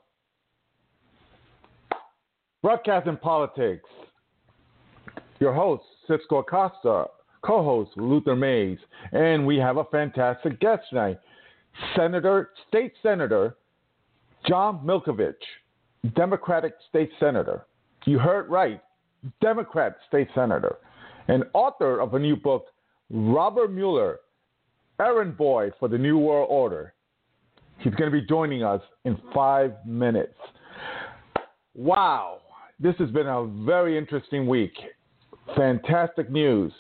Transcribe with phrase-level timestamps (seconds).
[2.62, 3.88] Broadcasting Politics.
[5.40, 7.06] Your host, Cisco Acosta,
[7.42, 8.78] co host, Luther Mays,
[9.10, 11.18] and we have a fantastic guest tonight
[11.96, 13.56] Senator, State Senator
[14.46, 15.34] John Milkovich,
[16.14, 17.66] Democratic State Senator.
[18.04, 18.80] You heard right,
[19.40, 20.76] Democrat State Senator,
[21.26, 22.66] and author of a new book,
[23.10, 24.20] Robert Mueller
[25.00, 26.94] errand boy for the New World Order.
[27.78, 30.34] He's going to be joining us in five minutes.
[31.74, 32.38] Wow,
[32.80, 34.72] this has been a very interesting week.
[35.56, 36.72] Fantastic news.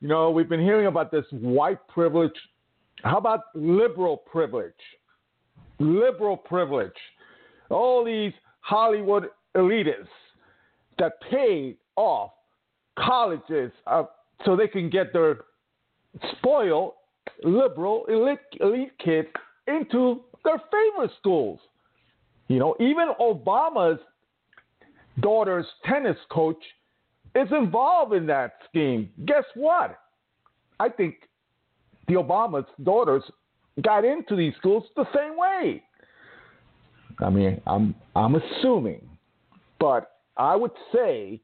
[0.00, 2.34] You know, we've been hearing about this white privilege.
[3.02, 4.72] How about liberal privilege?
[5.78, 6.92] Liberal privilege.
[7.70, 10.06] All these Hollywood elitists
[10.98, 12.32] that paid off
[12.98, 14.04] colleges uh,
[14.44, 15.38] so they can get their
[16.38, 16.96] spoil
[17.42, 19.28] liberal elite, elite kids
[19.66, 21.58] into their favorite schools.
[22.48, 24.00] You know, even Obama's
[25.20, 26.62] daughter's tennis coach
[27.34, 29.08] is involved in that scheme.
[29.26, 29.98] Guess what?
[30.78, 31.16] I think
[32.08, 33.22] the Obama's daughters
[33.82, 35.82] got into these schools the same way.
[37.20, 39.06] I mean, I'm I'm assuming,
[39.78, 41.40] but I would say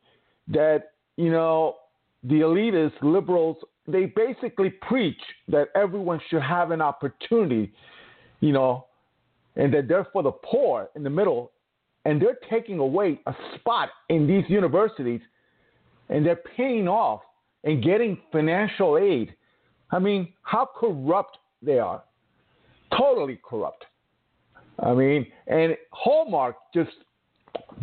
[0.48, 1.77] that you know
[2.24, 3.56] the elitist liberals
[3.92, 7.72] they basically preach that everyone should have an opportunity,
[8.41, 8.86] you know,
[9.56, 11.52] and that they're for the poor in the middle,
[12.05, 15.20] and they're taking away a spot in these universities,
[16.08, 17.20] and they're paying off
[17.64, 19.34] and getting financial aid.
[19.91, 22.02] I mean, how corrupt they are.
[22.96, 23.84] Totally corrupt.
[24.78, 26.91] I mean, and Hallmark just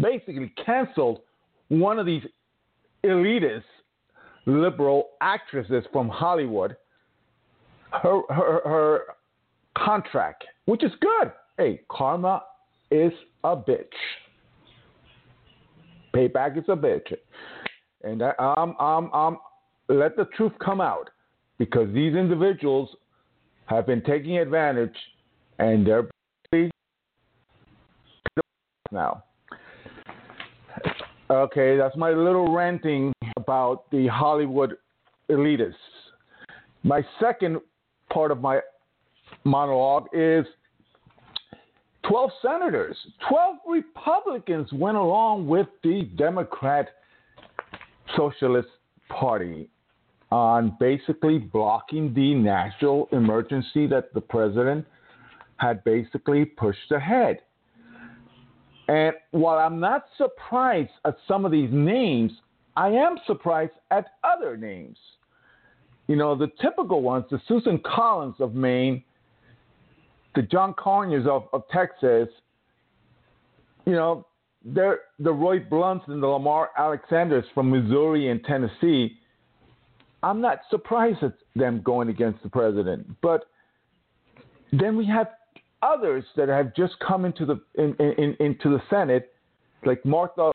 [0.01, 1.21] basically canceled
[1.69, 2.23] one of these
[3.03, 3.63] elitists
[4.47, 6.75] liberal actresses from Hollywood
[7.91, 9.01] her, her, her
[9.77, 11.31] contract, which is good.
[11.57, 12.43] Hey, karma
[12.91, 13.11] is
[13.43, 13.85] a bitch.
[16.15, 17.13] Payback is a bitch.
[18.03, 19.37] And I, I'm, I'm, I'm,
[19.89, 21.09] let the truth come out
[21.57, 22.89] because these individuals
[23.65, 24.95] have been taking advantage
[25.59, 26.09] and they're
[28.91, 29.23] now.
[31.29, 33.11] Okay, that's my little ranting
[33.47, 34.75] about the Hollywood
[35.29, 35.73] elitists.
[36.83, 37.61] My second
[38.11, 38.59] part of my
[39.45, 40.45] monologue is
[42.09, 42.97] 12 senators,
[43.29, 46.89] 12 Republicans went along with the Democrat
[48.17, 48.67] Socialist
[49.07, 49.69] Party
[50.29, 54.85] on basically blocking the national emergency that the president
[55.55, 57.39] had basically pushed ahead.
[58.89, 62.33] And while I'm not surprised at some of these names,
[62.77, 64.97] I am surprised at other names.
[66.05, 69.03] You know, the typical ones, the Susan Collins of Maine,
[70.35, 72.29] the John Conyers of, of Texas,
[73.85, 74.27] you know,
[74.63, 79.17] they're the Roy Blunts and the Lamar Alexanders from Missouri and Tennessee.
[80.21, 83.07] I'm not surprised at them going against the president.
[83.21, 83.45] But
[84.71, 85.29] then we have
[85.81, 89.33] others that have just come into the in, in, into the Senate,
[89.83, 90.51] like Martha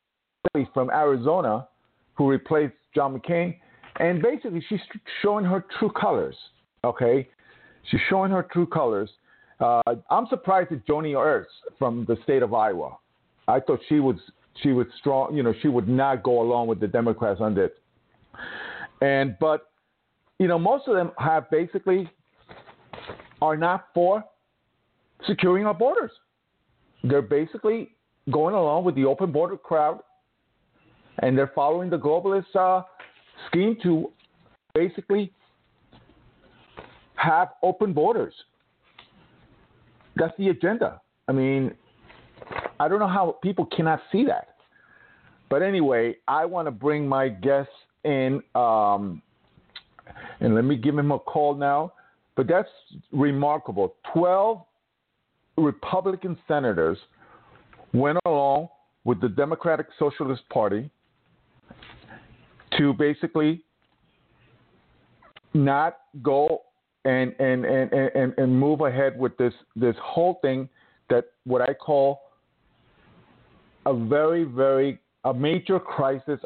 [0.72, 1.66] from Arizona,
[2.14, 3.56] who replaced John McCain,
[3.96, 4.80] and basically she's
[5.22, 6.36] showing her true colors.
[6.84, 7.28] Okay,
[7.90, 9.10] she's showing her true colors.
[9.60, 9.80] Uh,
[10.10, 12.96] I'm surprised at Joni Ernst from the state of Iowa.
[13.48, 14.16] I thought she was
[14.62, 15.34] she was strong.
[15.34, 17.70] You know, she would not go along with the Democrats on this.
[19.00, 19.70] And but
[20.38, 22.10] you know, most of them have basically
[23.40, 24.24] are not for
[25.26, 26.10] securing our borders.
[27.04, 27.90] They're basically
[28.30, 30.00] going along with the open border crowd,
[31.22, 32.82] and they're following the globalist uh,
[33.46, 34.10] scheme to
[34.74, 35.32] basically
[37.14, 38.34] have open borders.
[40.16, 41.00] That's the agenda.
[41.28, 41.72] I mean,
[42.78, 44.48] I don't know how people cannot see that.
[45.48, 47.70] But anyway, I want to bring my guest
[48.04, 49.22] in, um,
[50.40, 51.92] and let me give him a call now.
[52.36, 52.68] But that's
[53.12, 53.94] remarkable.
[54.12, 54.62] 12
[55.58, 56.98] Republican senators
[57.92, 58.68] went along
[59.04, 60.90] with the Democratic Socialist Party
[62.78, 63.62] to basically
[65.54, 66.62] not go
[67.04, 70.68] and and, and, and, and move ahead with this this whole thing
[71.10, 72.22] that what I call
[73.86, 76.40] a very, very a major crisis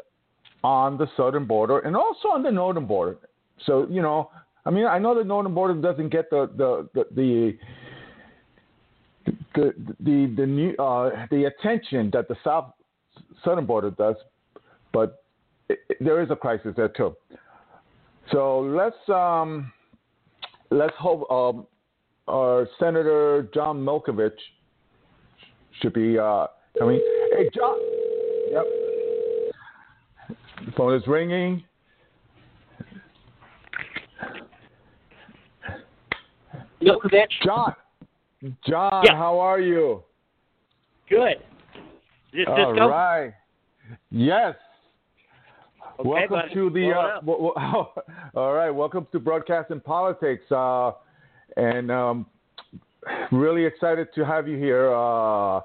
[0.63, 3.17] on the southern border and also on the northern border.
[3.65, 4.31] So, you know,
[4.65, 7.57] I mean I know the northern border doesn't get the the, the, the
[9.55, 12.73] the the the uh, the attention that the south
[13.43, 14.15] southern border does,
[14.91, 15.23] but
[15.69, 17.15] it, there is a crisis there too.
[18.31, 19.71] So let's um,
[20.69, 21.65] let's hope um,
[22.27, 24.31] our Senator John Milkovich
[25.81, 26.47] should be uh,
[26.77, 26.99] coming.
[27.35, 27.77] Hey, John.
[28.51, 28.63] Yep.
[30.65, 31.63] The phone is ringing.
[36.81, 37.27] Milkovich.
[37.43, 37.73] John.
[38.67, 39.15] John, Yeah.
[39.15, 40.03] how are you?
[41.09, 41.37] Good.
[42.33, 42.87] Is this All Cisco?
[42.89, 43.33] right.
[44.11, 44.55] Yes.
[45.99, 46.53] Okay, welcome buddy.
[46.53, 46.91] to the.
[46.91, 47.85] Uh, w- w-
[48.35, 48.69] all right.
[48.69, 50.91] Welcome to Broadcasting Politics, uh,
[51.55, 52.27] and um,
[53.31, 55.61] really excited to have you here, uh,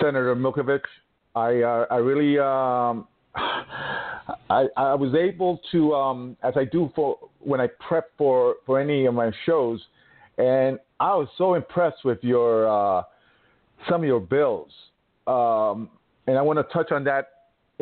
[0.00, 0.80] Senator Milkovich.
[1.34, 3.06] I uh, I really um,
[4.48, 8.80] I I was able to um, as I do for when I prep for for
[8.80, 9.82] any of my shows,
[10.38, 13.02] and I was so impressed with your uh,
[13.90, 14.70] some of your bills,
[15.26, 15.90] um,
[16.26, 17.33] and I want to touch on that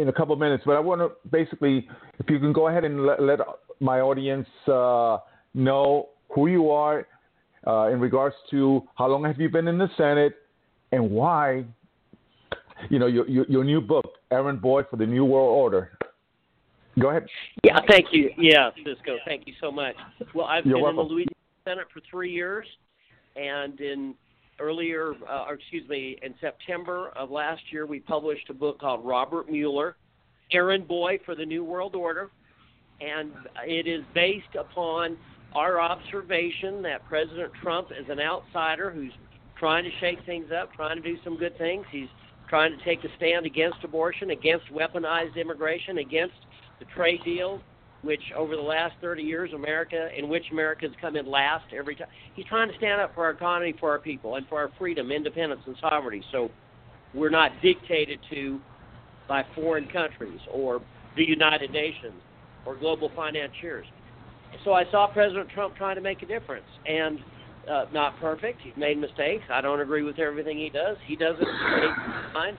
[0.03, 0.65] in a couple of minutes.
[0.67, 1.89] But I want to basically,
[2.19, 3.39] if you can go ahead and let, let
[3.81, 5.19] my audience uh,
[5.55, 7.07] know who you are
[7.67, 10.35] uh, in regards to how long have you been in the Senate
[10.91, 11.65] and why,
[12.91, 15.93] you know, your, your, your new book, Errand Boy for the New World Order.
[17.01, 17.27] Go ahead.
[17.65, 18.31] Yeah, thank you.
[18.37, 19.95] Yeah, Cisco, thank you so much.
[20.35, 21.03] Well, I've You're been in the.
[21.03, 21.33] Louisiana
[21.65, 22.67] Senate for three years,
[23.37, 24.15] and in
[24.63, 29.05] earlier, uh, or excuse me, in September of last year, we published a book called
[29.05, 29.97] Robert Mueller,
[30.53, 32.31] Errand Boy for the New World Order,
[33.01, 33.33] and
[33.67, 35.17] it is based upon
[35.55, 39.13] our observation that President Trump is an outsider who's
[39.59, 41.85] trying to shake things up, trying to do some good things.
[41.91, 42.09] He's
[42.49, 46.35] trying to take a stand against abortion, against weaponized immigration, against
[46.79, 47.61] the trade deals,
[48.03, 51.95] which over the last 30 years, America, in which America has come in last every
[51.95, 52.09] time.
[52.35, 55.11] He's trying to stand up for our economy, for our people, and for our freedom,
[55.11, 56.25] independence, and sovereignty.
[56.33, 56.51] So
[57.15, 58.61] we're not dictated to
[59.29, 60.81] by foreign countries or
[61.17, 62.21] the United Nations
[62.67, 63.87] or global financiers.
[64.65, 67.19] So I saw President Trump trying to make a difference, and
[67.71, 68.61] uh, not perfect.
[68.63, 69.45] He's made mistakes.
[69.51, 70.97] I don't agree with everything he does.
[71.07, 72.59] He doesn't speak fine.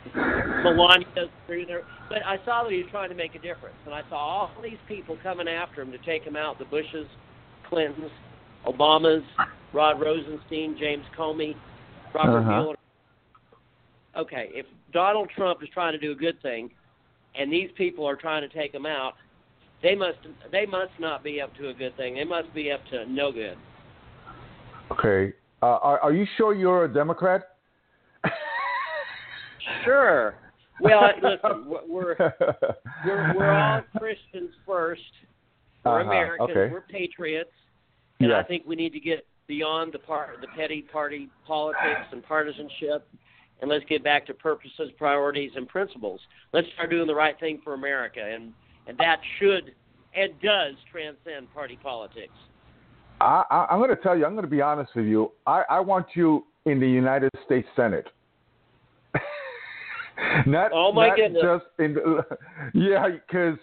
[0.63, 1.81] Melania doesn't agree with her.
[2.09, 4.51] But I saw that he was trying to make a difference, and I saw all
[4.61, 7.07] these people coming after him to take him out: the Bushes,
[7.69, 8.11] Clintons,
[8.65, 9.23] Obamas,
[9.73, 11.55] Rod Rosenstein, James Comey,
[12.13, 12.51] Robert Uh-huh.
[12.51, 12.75] Mueller.
[14.15, 16.69] Okay, if Donald Trump is trying to do a good thing,
[17.35, 19.13] and these people are trying to take him out,
[19.81, 20.19] they must
[20.51, 22.15] they must not be up to a good thing.
[22.15, 23.57] They must be up to no good.
[24.93, 25.33] Okay.
[25.61, 27.43] Uh, are, are you sure you're a Democrat?
[29.85, 30.35] Sure.
[30.81, 32.15] Well, listen, we're
[33.05, 35.01] we're we're, all Christians first.
[35.85, 36.49] We're Uh-huh, Americans.
[36.49, 36.71] okay.
[36.71, 37.51] We're patriots,
[38.19, 42.23] and I think we need to get beyond the part the petty party politics and
[42.23, 43.07] partisanship,
[43.61, 46.19] and let's get back to purposes, priorities, and principles.
[46.51, 48.51] Let's start doing the right thing for America, and
[48.87, 49.73] and that should
[50.15, 52.33] and does transcend party politics.
[53.23, 54.25] I, I, I'm going to tell you.
[54.25, 55.31] I'm going to be honest with you.
[55.47, 58.07] I, I want you in the United States Senate.
[60.45, 61.41] not, Oh, my not goodness.
[61.43, 62.25] just in the,
[62.73, 63.57] yeah, because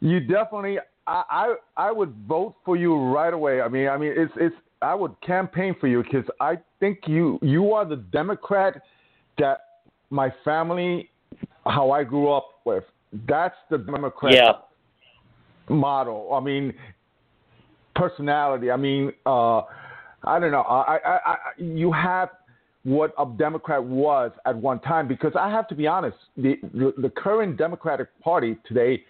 [0.00, 0.78] you definitely.
[1.06, 1.54] I, I
[1.88, 3.60] I would vote for you right away.
[3.60, 4.54] I mean, I mean, it's it's.
[4.80, 8.82] I would campaign for you because I think you you are the Democrat
[9.38, 9.58] that
[10.10, 11.10] my family,
[11.66, 12.84] how I grew up with.
[13.28, 14.52] That's the Democrat Yeah.
[15.68, 16.32] model.
[16.34, 16.72] I mean,
[17.94, 18.70] personality.
[18.70, 19.62] I mean, uh,
[20.24, 20.62] I don't know.
[20.62, 22.30] I, I, I, you have
[22.84, 26.16] what a Democrat was at one time because I have to be honest.
[26.36, 29.04] The the, current Democratic Party today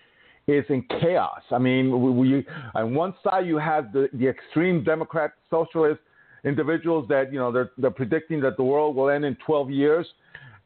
[0.47, 1.41] is in chaos.
[1.51, 6.01] I mean, we, we on one side you have the, the extreme Democrat socialist
[6.45, 10.07] individuals that you know they're they're predicting that the world will end in 12 years.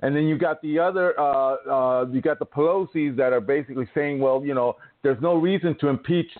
[0.03, 3.89] And then you got the other, uh, uh, you got the Pelosi's that are basically
[3.95, 6.31] saying, well, you know, there's no reason to impeach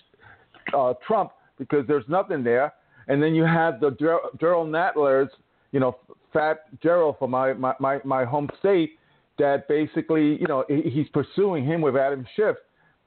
[0.77, 2.73] uh, Trump because there's nothing there.
[3.07, 5.31] And then you have the Ger- Gerald Nadler's,
[5.71, 5.97] you know,
[6.33, 8.97] Fat Gerald from my, my, my, my home state
[9.39, 12.55] that basically, you know, he's pursuing him with Adam Schiff,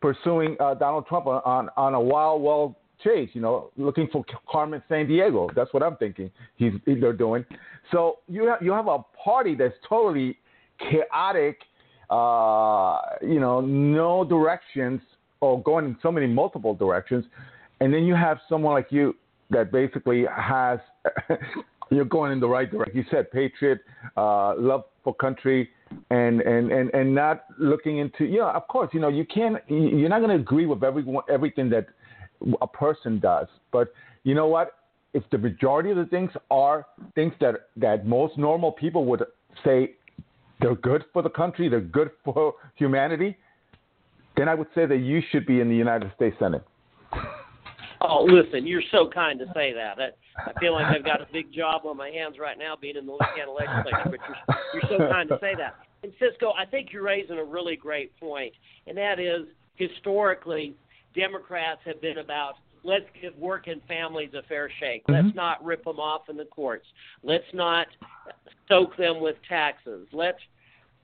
[0.01, 4.25] pursuing uh, Donald Trump on, on, on a wild, wild chase, you know, looking for
[4.51, 5.49] Carmen San Diego.
[5.55, 7.45] That's what I'm thinking he's, they're doing.
[7.93, 10.39] So you have, you have a party that's totally
[10.79, 11.59] chaotic,
[12.11, 15.01] uh, you know, no directions
[15.41, 17.25] or going in so many multiple directions.
[17.81, 19.17] And then you have someone like you
[19.51, 20.79] that basically has,
[21.91, 22.97] you're going in the right direction.
[22.97, 23.81] You said patriot,
[24.17, 25.71] uh, love for country,
[26.11, 30.09] and, and, and, and not looking into, know, of course, you know, you can't, you're
[30.09, 31.87] not going to agree with everyone, everything that
[32.61, 33.49] a person does.
[33.73, 34.77] But you know what?
[35.13, 39.25] If the majority of the things are things that, that most normal people would
[39.65, 39.95] say
[40.61, 43.37] they're good for the country, they're good for humanity,
[44.37, 46.63] then I would say that you should be in the United States Senate.
[48.03, 49.99] Oh, listen, you're so kind to say that.
[49.99, 52.97] I, I feel like I've got a big job on my hands right now being
[52.97, 55.77] in the Louisiana legislature, but you're, you're so kind to say that.
[56.03, 58.55] And Cisco, I think you're raising a really great point,
[58.87, 60.75] and that is historically,
[61.15, 62.55] Democrats have been about
[62.85, 65.07] let's give working families a fair shake.
[65.07, 65.27] Mm-hmm.
[65.27, 66.87] Let's not rip them off in the courts.
[67.23, 67.87] Let's not
[68.69, 70.07] soak them with taxes.
[70.13, 70.39] Let's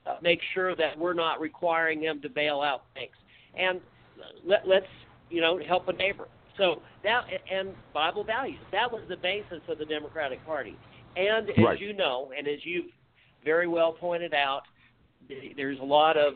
[0.05, 3.17] uh, make sure that we're not requiring them to bail out banks.
[3.55, 3.81] And
[4.45, 4.87] let, let's,
[5.29, 6.27] you know, help a neighbor.
[6.57, 8.59] So that and Bible values.
[8.71, 10.75] That was the basis of the Democratic Party.
[11.15, 11.79] And as Right.
[11.79, 12.91] you know, and as you've
[13.43, 14.63] very well pointed out,
[15.55, 16.33] there's a lot of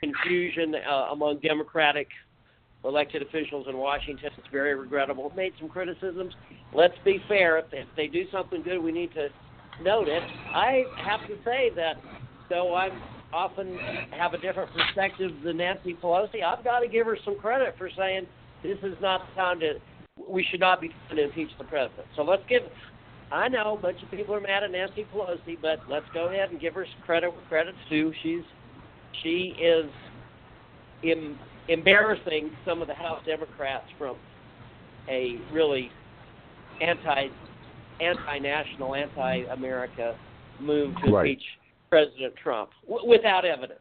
[0.00, 2.08] confusion uh, among Democratic
[2.84, 4.30] elected officials in Washington.
[4.36, 5.32] It's very regrettable.
[5.36, 6.34] Made some criticisms.
[6.72, 7.58] Let's be fair.
[7.58, 9.28] If they, if they do something good, we need to
[9.82, 10.22] note it.
[10.52, 11.94] I have to say that
[12.48, 13.00] though I'm
[13.32, 13.78] often
[14.10, 17.88] have a different perspective than Nancy Pelosi, I've got to give her some credit for
[17.96, 18.26] saying
[18.62, 19.74] this is not the time to.
[20.28, 22.06] We should not be trying to impeach the president.
[22.16, 22.62] So let's give.
[23.30, 26.50] I know a bunch of people are mad at Nancy Pelosi, but let's go ahead
[26.50, 28.12] and give her credit where credit's due.
[28.22, 28.42] She's
[29.22, 29.90] she is
[31.04, 31.38] em,
[31.68, 34.16] embarrassing some of the House Democrats from
[35.08, 35.90] a really
[36.80, 37.28] anti
[38.00, 40.16] anti national, anti America
[40.60, 41.30] move to Right.
[41.30, 41.42] impeach
[41.90, 43.80] President Trump w- without evidence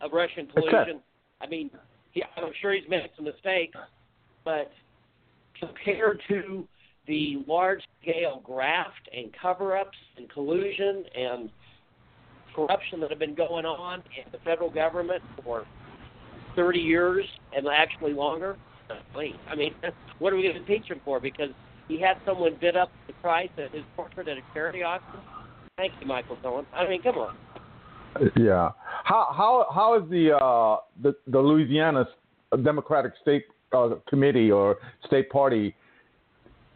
[0.00, 1.00] of Russian collusion.
[1.40, 1.70] I mean,
[2.12, 3.76] he, I'm sure he's made some mistakes,
[4.44, 4.70] but
[5.58, 6.66] compared to
[7.06, 11.50] the large scale graft and cover ups and collusion and
[12.54, 15.66] corruption that have been going on in the federal government for
[16.54, 17.24] 30 years
[17.56, 18.56] and actually longer.
[19.14, 19.74] Wait, I mean,
[20.18, 21.18] what are we going to impeach him for?
[21.18, 21.50] Because
[21.88, 25.20] he had someone bid up the price of his portrait at a charity auction.
[25.76, 26.66] Thank you, Michael Cohen.
[26.74, 27.36] I mean, come on.
[28.36, 28.70] Yeah.
[29.04, 32.06] How how how is the uh, the the Louisiana
[32.62, 35.74] Democratic State uh, Committee or State Party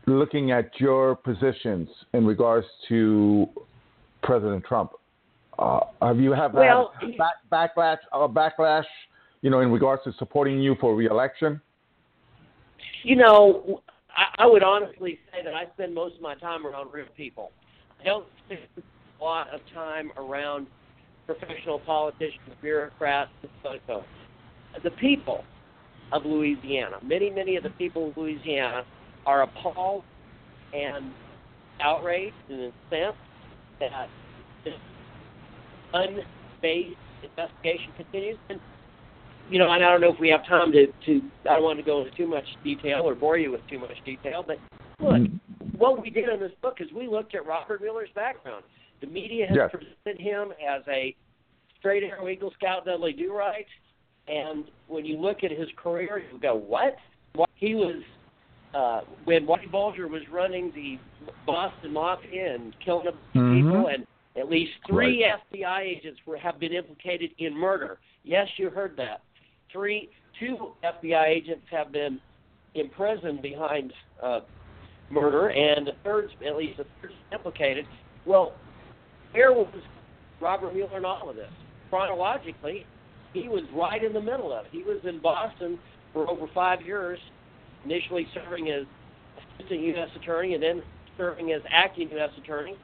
[0.07, 3.49] looking at your positions in regards to
[4.23, 4.93] President Trump?
[5.59, 8.85] Uh, have you have Well, had back, backlash uh, backlash,
[9.41, 11.61] you know, in regards to supporting you for reelection?
[13.03, 13.81] You know,
[14.17, 17.53] I, I would honestly say that I spend most of my time around real people.
[18.01, 20.67] I don't spend a lot of time around
[21.27, 24.05] professional politicians, bureaucrats, and so forth.
[24.85, 25.43] The people
[26.13, 28.85] of Louisiana, many, many of the people of Louisiana
[29.25, 30.05] are appalled
[30.73, 31.13] and
[31.81, 33.19] outraged and incensed
[33.81, 34.09] that
[34.65, 34.75] this
[35.93, 38.39] unbased investigation continues.
[38.49, 38.61] And
[39.51, 41.79] you know, and I don't know if we have time to, to I don't want
[41.79, 44.59] to go into too much detail or bore you with too much detail, but
[45.01, 45.79] look, mm-hmm.
[45.79, 48.65] what we did in this book is we looked at Robert Mueller's background.
[49.01, 49.71] The media has Yes.
[49.71, 51.15] presented him as a
[51.79, 53.67] straight arrow Eagle Scout Dudley Do Right,
[54.29, 56.97] and when you look at his career, you go, what?
[57.35, 58.03] What- He was
[58.75, 60.99] uh, when Whitey Bulger was running the
[61.47, 63.63] Boston Mafia and killing a bunch of Mhm.
[63.63, 64.07] people, and
[64.37, 67.99] at least three FBI agents were, have been implicated in murder.
[68.23, 69.23] Yes, you heard that.
[69.73, 72.21] Three, two FBI agents have been
[72.75, 74.41] imprisoned behind uh,
[75.09, 77.87] murder, and a third, at least a third, implicated.
[78.27, 78.55] Well,
[79.33, 79.69] where was
[80.41, 81.51] Robert Mueller in all of this?
[81.89, 82.85] Chronologically,
[83.37, 84.73] he was right in the middle of it.
[84.73, 85.79] He was in Boston
[86.13, 87.19] for over five years,
[87.85, 88.85] initially serving as
[89.59, 90.09] assistant U.S.
[90.17, 90.83] attorney and then
[91.17, 92.31] serving as acting U.S.
[92.39, 92.77] attorney.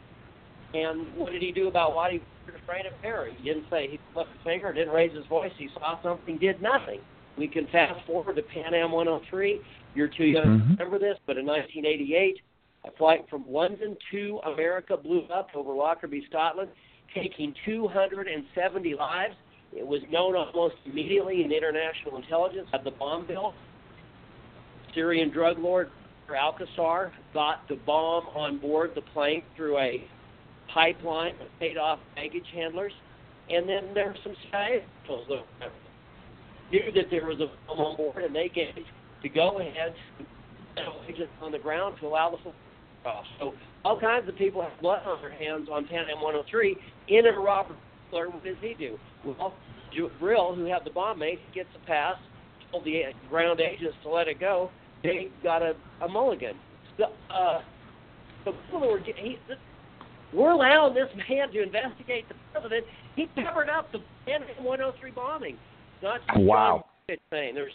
[0.75, 3.28] And what did he do about why he was afraid of terror?
[3.37, 5.52] He didn't say he left a finger, didn't raise his voice.
[5.59, 7.00] He saw something, did nothing.
[7.37, 9.61] We can fast forward to Pan Am 103.
[9.94, 10.78] You're too young Mhm.
[10.78, 12.40] to remember this, but in 1988,
[12.85, 16.71] a flight from London to America blew up over Lockerbie, Scotland,
[17.14, 19.37] taking 270 lives.
[19.73, 23.55] It was known almost immediately in international intelligence that the bomb built.
[24.95, 25.91] Syrian drug lord
[26.35, 30.02] al-Kassar got the bomb on board the plane through a
[30.73, 32.93] pipeline that paid off baggage handlers.
[33.50, 35.71] And then there were some CIA officials that
[36.71, 38.75] knew that there was a bomb on board, and they gave
[39.23, 39.95] to go ahead
[41.07, 42.38] agents on the ground to allow the
[43.02, 43.26] cross.
[43.38, 46.76] So all kinds of people have blood on their hands on Pan Am 103.
[47.09, 47.76] In Robert
[48.11, 48.99] Mueller, what does he do?
[49.25, 49.55] Well,
[49.97, 52.17] Jibril, who had the bomb made, gets a pass,
[52.71, 54.71] told the ground agents to let it go.
[55.02, 56.55] They got a, a mulligan.
[56.97, 57.61] So, uh,
[58.45, 59.38] the people who were he,
[60.33, 62.87] we're allowing this man to investigate the president.
[63.17, 65.57] He covered up the Pan 103 bombing.
[66.02, 66.87] Not just Wow.
[67.31, 67.73] Saying there's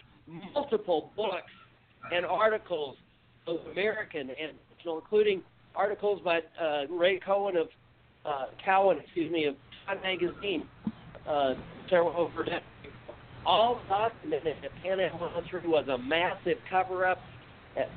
[0.54, 1.51] multiple books
[2.12, 2.96] and articles,
[3.46, 4.54] both American and
[4.86, 5.44] including
[5.75, 7.68] articles by uh, Ray Cohen of
[8.25, 10.68] uh, Cowan, excuse me, of Time Magazine,
[11.27, 11.53] uh,
[11.89, 12.46] several over.
[13.46, 17.19] All documented that Pan Am 103 was a massive cover-up.
[17.75, 17.89] That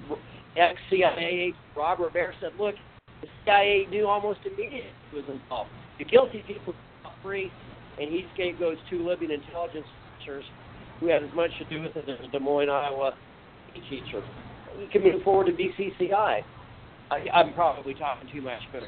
[0.56, 2.74] ex-CIA Robert Baer said, "Look,
[3.20, 5.70] the CIA knew almost immediately he was involved.
[5.98, 7.50] The guilty people got free,
[8.00, 9.86] and he scapegoats two Libyan intelligence
[10.20, 10.44] officers
[11.00, 13.14] who had as much to do with it as a Des Moines, Iowa
[13.88, 14.22] teacher.
[14.78, 16.42] He can move forward to BCCI.
[17.10, 18.82] I, I'm probably talking too much, but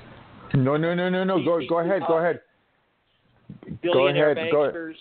[0.55, 1.43] No, no, no, no, no.
[1.45, 2.03] Go, go ahead.
[2.07, 2.41] Go ahead.
[3.83, 4.51] Billionaire ahead.
[4.51, 4.97] Bankers,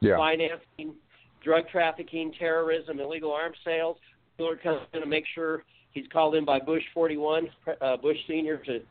[0.00, 0.16] Yeah.
[0.16, 0.94] financing,
[1.42, 3.98] drug trafficking, terrorism, illegal arms sales.
[4.38, 7.48] Mueller comes in to make sure he's called in by Bush 41,
[7.80, 8.82] uh, Bush Senior, to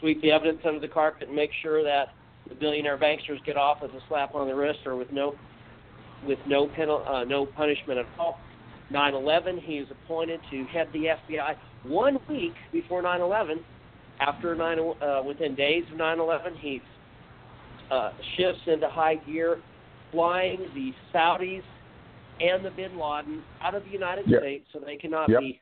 [0.00, 2.14] sweep the evidence under the carpet and make sure that
[2.48, 5.34] the billionaire banksters get off with a slap on the wrist or with no
[6.26, 8.40] with no penal, uh, no punishment at all.
[8.90, 13.62] 9/11, he was appointed to head the FBI one week before 9/11.
[14.18, 16.80] After 9, uh, within days of 9/11, he
[17.90, 19.58] uh, shifts into high gear,
[20.12, 21.62] flying the Saudis
[22.40, 24.40] and the Bin Laden out of the United Yep.
[24.40, 25.40] States so they cannot Yep.
[25.40, 25.60] be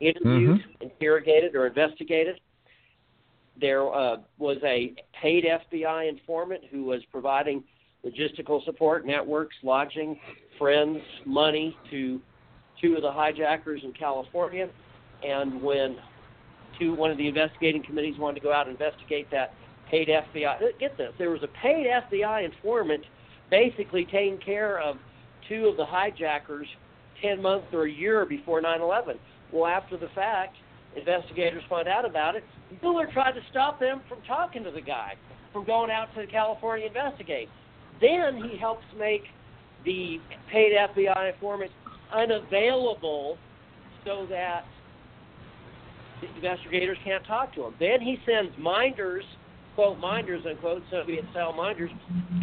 [0.00, 0.80] interviewed, Mhm.
[0.80, 2.40] interrogated, or investigated.
[3.56, 7.64] There uh, was a paid FBI informant who was providing
[8.04, 10.18] logistical support, networks, lodging,
[10.56, 12.20] friends, money to
[12.80, 14.68] two of the hijackers in California.
[15.22, 15.96] And when
[16.78, 19.54] two, one of the investigating committees wanted to go out and investigate that
[19.90, 23.04] paid FBI, get this, there was a paid FBI informant
[23.50, 24.96] basically taking care of
[25.48, 26.66] two of the hijackers
[27.20, 29.18] 10 months or a year before 9 11.
[29.52, 30.56] Well, after the fact,
[30.96, 32.44] investigators find out about it.
[32.82, 35.14] Mueller tried to stop them from talking to the guy,
[35.52, 37.48] from going out to California to investigate.
[38.00, 39.22] Then he helps make
[39.84, 40.20] the
[40.50, 41.70] paid FBI informant
[42.12, 43.36] unavailable
[44.04, 44.64] so that
[46.20, 47.74] the investigators can't talk to him.
[47.78, 49.24] Then he sends minders,
[49.80, 51.90] quote, minders, unquote, Soviet style minders,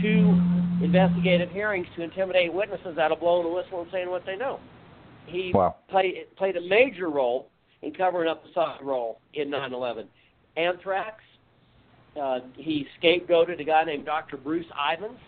[0.01, 0.41] to
[0.84, 4.60] investigative hearings to intimidate witnesses out of blowing the whistle and saying what they know.
[5.27, 5.75] He Wow.
[5.88, 7.51] played played a major role
[7.84, 10.10] in covering up the Saudi role in 9/11.
[10.56, 11.24] Anthrax.
[12.19, 14.38] Uh, he scapegoated a guy named Dr.
[14.38, 15.19] Bruce Ivins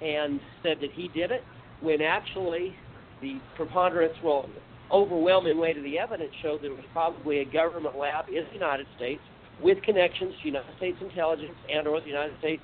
[0.00, 1.44] and said that he did it
[1.80, 2.74] when actually
[3.20, 4.50] the preponderance, well,
[4.90, 8.52] overwhelming weight of the evidence showed that it was probably a government lab in the
[8.52, 9.22] United States
[9.62, 12.62] with connections to United States intelligence and or the United States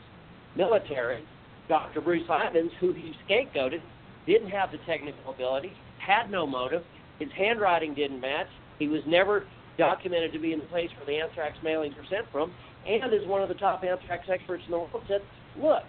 [0.57, 1.25] military.
[1.69, 2.01] Dr.
[2.01, 3.81] Bruce Ivins, who he scapegoated,
[4.27, 6.83] didn't have the technical ability, had no motive,
[7.19, 9.47] his handwriting didn't match, he was never
[9.79, 12.53] documented to be in the place where the anthrax mailings were sent from,
[12.87, 15.23] and as one of the top anthrax experts in the world said,
[15.57, 15.85] look,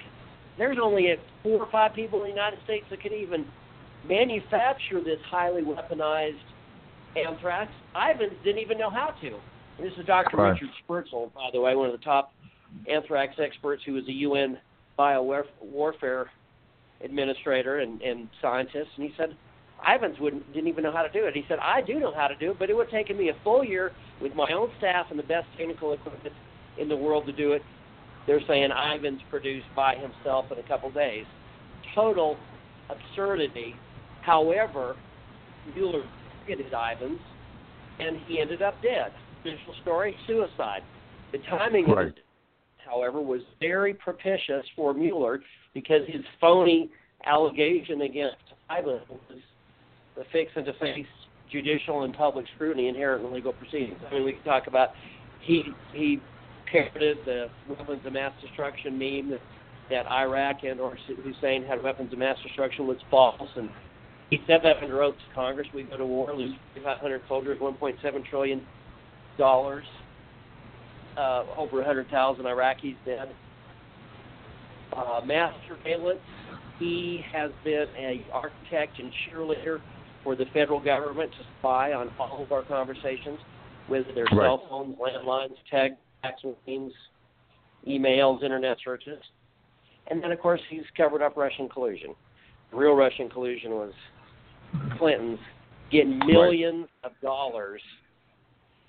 [0.58, 3.46] there's only four or five people in the United States that could even
[4.08, 6.38] manufacture this highly weaponized
[7.16, 7.72] anthrax.
[7.96, 9.38] Ivins didn't even know how to.
[9.80, 10.38] This is Dr.
[10.38, 10.52] Right.
[10.52, 12.32] Richard Spertzel, by the way, one of the top
[12.90, 14.58] anthrax experts who was a UN
[14.98, 16.26] biowarfare
[17.04, 18.90] administrator and, and scientist.
[18.98, 19.36] And he said,
[19.88, 21.36] Ivins wouldn't, didn't even know how to do it.
[21.36, 23.30] He said, I do know how to do it, but it would have taken me
[23.30, 26.34] a full year with my own staff and the best technical equipment
[26.80, 27.62] in the world to do it.
[28.26, 31.26] They're saying Ivins produced by himself in a couple days.
[31.94, 32.38] Total
[32.90, 33.76] absurdity.
[34.22, 34.96] However,
[35.76, 36.04] Mueller
[36.40, 37.20] targeted Ivins,
[38.00, 39.12] and he ended up dead.
[39.44, 40.84] Official story: suicide.
[41.34, 42.14] The timing Right.
[42.78, 45.42] however, was very propitious for Mueller
[45.74, 46.90] because his phony
[47.26, 48.38] allegation against
[48.70, 51.08] Ivins was fixing to face
[51.50, 54.00] judicial and public scrutiny inherent in legal proceedings.
[54.10, 54.90] I mean, we can talk about
[55.42, 56.22] he he
[56.72, 59.42] parroted the weapons of mass destruction meme that,
[59.90, 63.70] that Iraq and or Hussein had weapons of mass destruction was false, and
[64.30, 65.68] he said that under oath to Congress.
[65.74, 68.66] We go to war, lose 500 soldiers, 1.7 trillion
[69.38, 69.86] dollars,
[71.18, 73.30] uh, over 100,000 Iraqis dead.
[74.96, 76.20] Uh, mass surveillance.
[76.80, 79.80] He has been a architect and cheerleader
[80.24, 83.40] for the federal government to spy on all of our conversations,
[83.88, 84.46] whether they're Right.
[84.46, 86.94] cell phones, landlines, tag, fax machines,
[87.88, 89.22] emails, internet searches.
[90.08, 92.16] And then, of course, he's covered up Russian collusion.
[92.72, 93.94] The real Russian collusion was
[94.98, 95.40] Clinton's
[95.92, 97.82] getting millions of dollars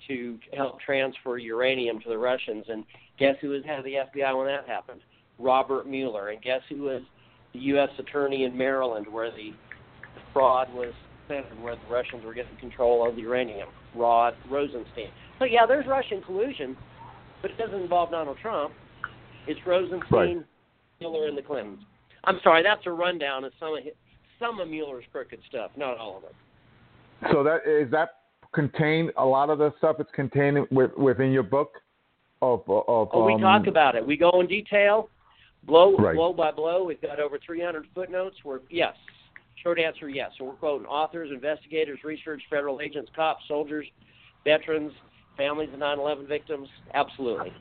[0.07, 2.65] to help transfer uranium to the Russians.
[2.69, 2.83] And
[3.19, 5.01] guess who was head of the FBI when that happened?
[5.39, 6.29] Robert Mueller.
[6.29, 7.01] And guess who was
[7.53, 7.89] the U.S.
[7.99, 9.51] attorney in Maryland where the
[10.33, 10.93] fraud was
[11.27, 13.69] centered, where the Russians were getting control of the uranium?
[13.95, 15.09] Rod Rosenstein.
[15.39, 16.77] So, yeah, there's Russian collusion,
[17.41, 18.73] but it doesn't involve Donald Trump.
[19.47, 20.45] It's Rosenstein, Right.
[20.99, 21.79] Mueller, and the Clintons.
[22.23, 23.93] I'm sorry, that's a rundown of some of his,
[24.39, 26.35] some of Mueller's crooked stuff, not all of it.
[27.31, 28.09] So that is that
[28.55, 31.73] contained a lot of the stuff it's contained with, within your book
[32.41, 34.05] of of Oh, we um, talk about it.
[34.05, 35.09] We go in detail,
[35.63, 36.15] blow Right.
[36.15, 36.83] blow by blow.
[36.83, 38.37] We've got over 300 footnotes.
[38.43, 38.95] Where yes,
[39.65, 40.31] Short answer, yes.
[40.37, 43.87] So we're quoting authors, investigators, research, federal agents, cops, soldiers,
[44.43, 44.91] veterans,
[45.37, 46.67] families of 9/11 victims.
[46.93, 47.51] Absolutely.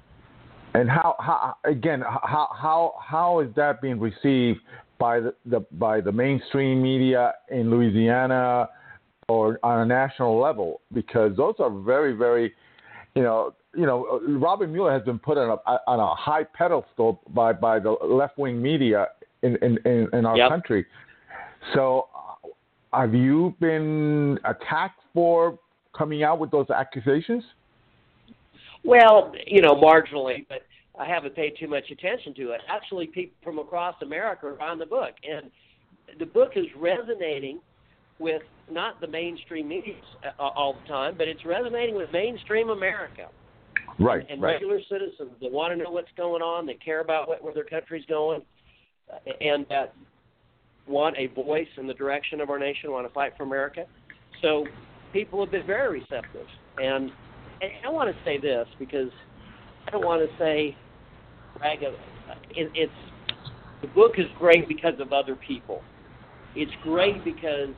[0.75, 4.61] And how, how again, how how how is that being received
[4.99, 8.69] by the, the by the mainstream media in Louisiana
[9.29, 10.81] or on a national level?
[10.93, 12.55] Because those are very very,
[13.15, 17.21] you know, you know, Robert Mueller has been put on a on a high pedestal
[17.31, 19.09] by by the left wing media
[19.43, 20.49] in in in, in our Yep.
[20.51, 20.87] country.
[21.75, 22.49] So, uh,
[23.01, 25.59] have you been attacked for
[25.97, 27.43] coming out with those accusations?
[28.85, 30.63] Well, you know, marginally, but
[30.99, 32.61] I haven't paid too much attention to it.
[32.69, 35.51] Actually, people from across America are on the book, and
[36.19, 37.61] the book is resonating
[38.19, 39.95] with not the mainstream media
[40.39, 43.29] uh, all the time, but it's resonating with mainstream America
[43.99, 44.55] Right, and right.
[44.55, 47.65] regular citizens that want to know what's going on, that care about what, where their
[47.65, 48.43] country's going,
[49.13, 49.95] uh, and that
[50.89, 53.85] want a voice in the direction of our nation, want to fight for America.
[54.43, 54.67] So
[55.13, 56.47] people have been very receptive.
[56.79, 57.11] And,
[57.63, 59.11] and I want to say this because
[59.87, 60.77] I don't want to say
[61.59, 62.93] brag of it, it's
[63.81, 65.83] the book is great because of other people.
[66.57, 67.75] It's great because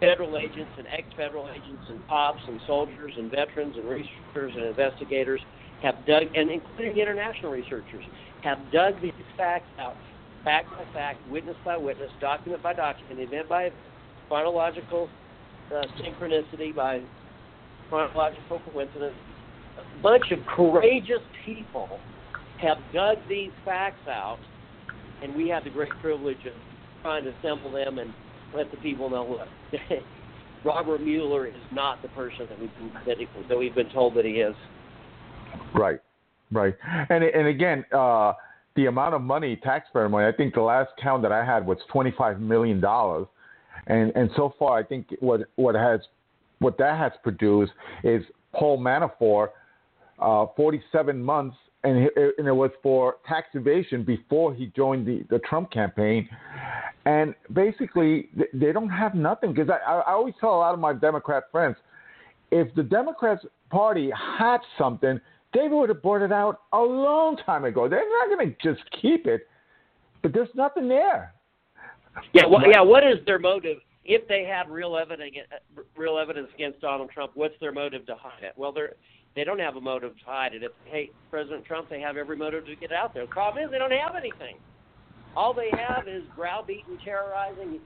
[0.00, 5.40] federal agents and ex-federal agents and cops and soldiers and veterans and researchers and investigators
[5.82, 8.04] have dug, and including international researchers,
[8.42, 9.96] have dug these facts out,
[10.42, 13.70] fact by fact, witness by witness, document by document, event by
[14.28, 15.08] chronological
[15.74, 17.00] uh, synchronicity, by
[17.88, 19.14] chronological coincidence.
[19.78, 21.98] A bunch of courageous people
[22.60, 24.38] have dug these facts out,
[25.22, 26.52] and we have the great privilege of
[27.02, 28.12] trying to assemble them and
[28.54, 29.38] let the people know
[29.72, 29.80] look,
[30.64, 32.92] Robert Mueller is not the person that we've been,
[33.48, 34.54] that, we've been told that he is.
[35.74, 36.00] Right,
[36.50, 36.74] right.
[37.10, 38.32] And and again, uh,
[38.76, 40.26] the amount of money, taxpayer money.
[40.26, 43.26] I think the last count that I had was twenty five million dollars,
[43.86, 46.00] and and so far, I think what what has
[46.60, 49.48] what that has produced is Paul Manafort,
[50.18, 51.56] uh, forty seven months.
[51.84, 56.26] And it, and it was for tax evasion before he joined the, the Trump campaign,
[57.04, 60.94] and basically they don't have nothing because I, I always tell a lot of my
[60.94, 61.76] Democrat friends,
[62.50, 65.20] if the Democrats Party had something,
[65.52, 67.86] they would have brought it out a long time ago.
[67.86, 69.46] They're not going to just keep it,
[70.22, 71.34] but there's nothing there.
[72.32, 72.80] Yeah, well, yeah.
[72.80, 73.76] What is their motive?
[74.06, 78.14] If they have real evidence, uh, real evidence against Donald Trump, what's their motive to
[78.14, 78.54] hide it?
[78.56, 78.94] Well, they're
[79.34, 80.62] they don't have a motive to hide it.
[80.62, 83.24] If they hate President Trump, they have every motive to get it out there.
[83.26, 84.56] The problem is they don't have anything.
[85.36, 87.80] All they have is browbeating, terrorizing,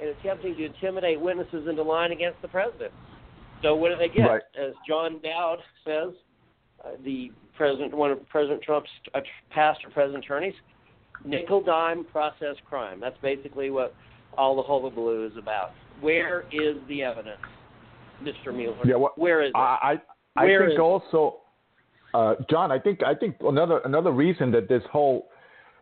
[0.00, 2.92] and attempting to intimidate witnesses into lying against the president.
[3.62, 4.24] So what do they get?
[4.26, 4.42] Right.
[4.60, 6.10] As John Dowd says,
[6.84, 10.54] uh, the president, one of President Trump's uh, past or present attorneys,
[11.24, 13.00] nickel dime process crime.
[13.00, 13.94] That's basically what
[14.36, 15.70] all the hullabaloo is about.
[16.00, 17.40] Where is the evidence,
[18.22, 18.54] Mr.
[18.54, 18.76] Mueller?
[18.84, 19.56] Yeah, what- Where is it?
[19.56, 20.02] I I,
[20.36, 21.38] I Where think is- also,
[22.14, 22.70] uh, John.
[22.72, 25.28] I think I think another another reason that this whole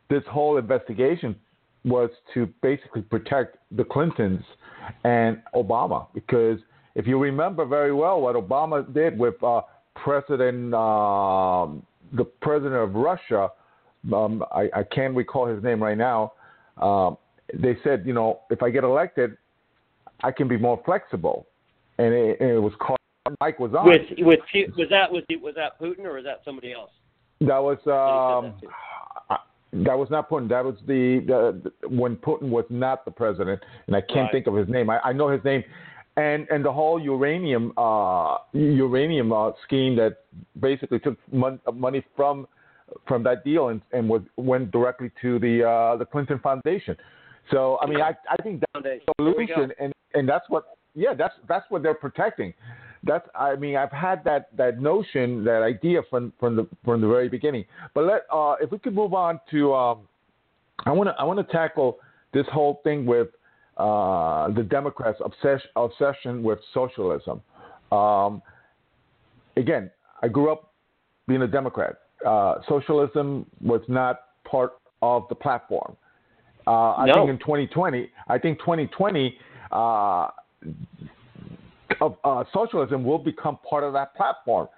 [0.08, 1.36] this whole investigation
[1.84, 4.44] was to basically protect the Clintons
[5.04, 6.58] and Obama because
[6.94, 9.62] if you remember very well what Obama did with uh,
[9.94, 13.50] President um, the president of Russia,
[14.12, 16.32] um, I, I can't recall his name right now.
[16.78, 17.16] Um,
[17.54, 19.36] they said, you know, if I get elected,
[20.22, 21.46] I can be more flexible,
[21.98, 22.99] and it, and it was called.
[23.40, 23.86] Mike was on.
[23.86, 24.40] with with
[24.76, 26.90] was that was was that Putin or was that somebody else?
[27.40, 28.66] That was um, Somebody
[29.72, 30.48] that was not Putin.
[30.48, 34.32] That was the, the, the when Putin was not the president, and I can't Right.
[34.32, 34.90] think of his name.
[34.90, 35.62] I, I know his name,
[36.16, 40.24] and and the whole uranium uh, uranium uh, scheme that
[40.58, 42.48] basically took mon- money from
[43.06, 46.96] from that deal and, and was went directly to the uh, the Clinton Foundation.
[47.52, 49.54] So I mean, I I think that's the There we go.
[49.54, 52.52] solution, and and that's what yeah that's that's what they're protecting.
[53.02, 57.08] That's I mean I've had that that notion that idea from from the from the
[57.08, 57.64] very beginning.
[57.94, 60.08] But let uh, if we could move on to um,
[60.84, 61.98] I want to I want to tackle
[62.32, 63.28] this whole thing with
[63.78, 67.40] uh, the Democrats' obsession obsession with socialism.
[67.90, 68.42] Um,
[69.56, 69.90] again,
[70.22, 70.72] I grew up
[71.26, 71.96] being a Democrat.
[72.26, 75.96] Uh, socialism was not part of the platform.
[76.66, 77.14] Uh, I No.
[77.14, 79.38] think in 2020, I think 2020,
[79.72, 80.28] uh,
[82.00, 84.68] of uh, socialism will become part of that platform.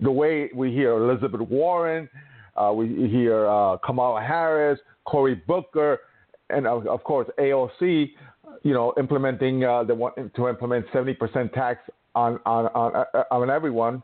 [0.00, 2.08] The way we hear Elizabeth Warren,
[2.56, 6.00] uh, we hear uh, Kamala Harris, Cory Booker,
[6.50, 8.10] and of, of course AOC,
[8.62, 11.80] you know, implementing uh, they want to implement 70% tax
[12.14, 14.02] on on on, uh, on everyone.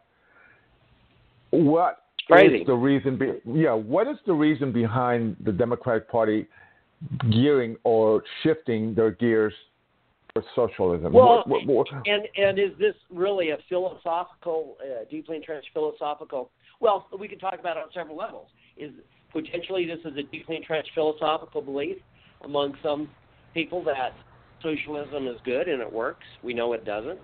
[1.51, 2.65] What is Crazy.
[2.65, 3.17] the reason?
[3.17, 6.47] Be, yeah, what is the reason behind the Democratic Party
[7.31, 9.53] gearing or shifting their gears
[10.57, 11.13] socialism?
[11.13, 16.51] Well, What- what- what- and and is this really a philosophical, uh, deeply entrenched philosophical?
[16.81, 18.49] Well, we can talk about it on several levels.
[18.77, 18.91] Is
[19.31, 21.99] potentially this is a deeply entrenched philosophical belief
[22.43, 23.09] among some
[23.53, 24.13] people that
[24.61, 26.27] socialism is good and it works.
[26.43, 27.21] We know it doesn't.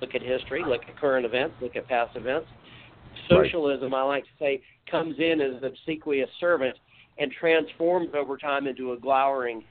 [0.00, 0.64] Look at history.
[0.64, 1.60] Look at current events.
[1.60, 2.48] Look at past events.
[2.50, 3.44] Right.
[3.44, 6.78] Socialism, I like to say, comes in as an obsequious servant
[7.18, 9.64] and transforms over time into a glowering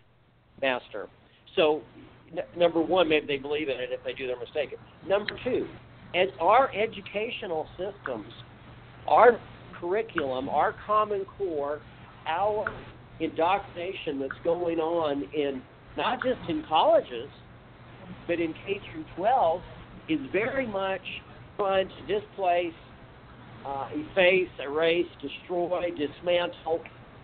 [0.62, 1.10] master.
[1.56, 1.82] So,
[2.58, 3.90] number one, maybe they believe in it.
[3.92, 4.78] If they do, they're mistaken.
[5.08, 5.68] Number two,
[6.14, 8.32] and our educational systems,
[9.08, 9.40] our
[9.80, 11.82] curriculum, our Common Core,
[12.28, 12.66] our
[13.20, 15.62] indoctrination that's going on in
[15.98, 17.30] not just in colleges,
[18.28, 19.62] but in K through 12,
[20.10, 21.02] is very much
[21.58, 22.74] trying to displace,
[23.66, 26.82] uh, efface, erase, destroy, dismantle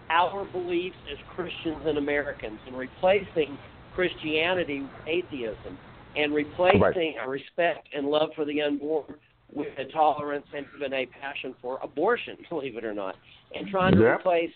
[0.09, 3.57] our beliefs as Christians and Americans, and replacing
[3.95, 5.77] Christianity with atheism,
[6.15, 9.15] and replacing a respect and love for the unborn
[9.53, 13.15] with a tolerance and even a passion for abortion, believe it or not,
[13.53, 14.51] and trying to replace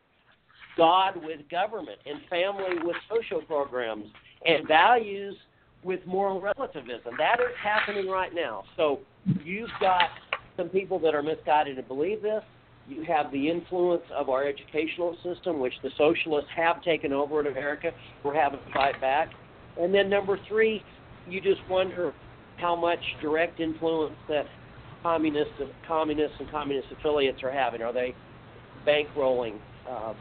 [0.77, 4.05] God with government and family with social programs
[4.45, 5.35] and values
[5.83, 7.15] with moral relativism.
[7.17, 8.63] That is happening right now.
[8.77, 8.99] So
[9.43, 10.09] you've got
[10.57, 12.43] some people that are misguided to believe this.
[12.87, 17.47] You have the influence of our educational system, which the socialists have taken over in
[17.47, 17.91] America.
[18.23, 19.29] We're having to fight back.
[19.79, 20.83] And then number three,
[21.27, 22.13] you just wonder
[22.57, 24.45] how much direct influence that
[25.01, 25.53] communists,
[25.87, 27.81] communists and communist affiliates are having.
[27.81, 28.13] Are they
[28.85, 30.13] bankrolling uh,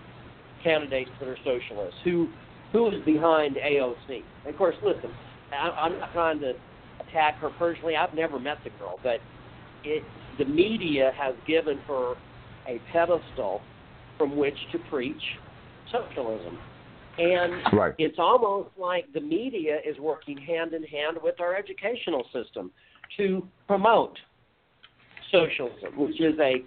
[0.62, 1.98] candidates that are socialists?
[2.04, 2.28] Who
[2.72, 4.22] who is behind AOC?
[4.46, 5.10] Of course, listen,
[5.52, 6.54] I, I'm not trying to
[7.06, 7.96] attack her personally.
[7.96, 9.18] I've never met the girl, but
[9.84, 10.02] it
[10.38, 12.14] the media has given her
[12.66, 13.60] a pedestal
[14.18, 15.22] from which to preach
[15.90, 16.58] socialism.
[17.18, 17.94] And Right.
[17.98, 22.72] it's almost like the media is working hand in hand with our educational system
[23.16, 24.18] to promote
[25.30, 26.64] socialism, which is a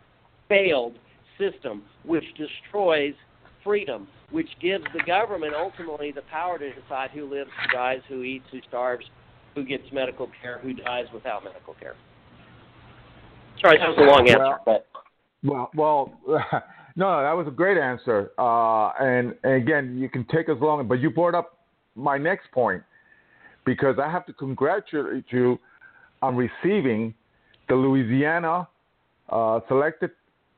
[0.48, 1.00] failed
[1.38, 3.16] system which destroys
[3.64, 8.22] freedom, which gives the government ultimately the power to decide who lives, who dies, who
[8.22, 9.06] eats, who starves,
[9.56, 11.96] who gets medical care, who dies without medical care.
[13.62, 14.88] Sorry, that was a long answer, Well- but
[15.46, 16.14] Well, well,
[16.96, 18.32] no, that was a great answer.
[18.38, 21.60] Uh, and, and again, you can take as long, but you brought up
[21.96, 22.84] my next point
[23.66, 25.60] because I have to congratulate you
[26.22, 27.14] on receiving
[27.70, 28.68] the Louisiana
[29.30, 30.12] uh, selected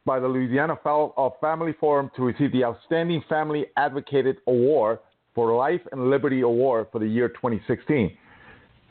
[0.06, 5.00] by the Louisiana uh, Family Forum to receive the Outstanding Family Advocated Award
[5.36, 8.18] for Life and Liberty Award for the year 2016.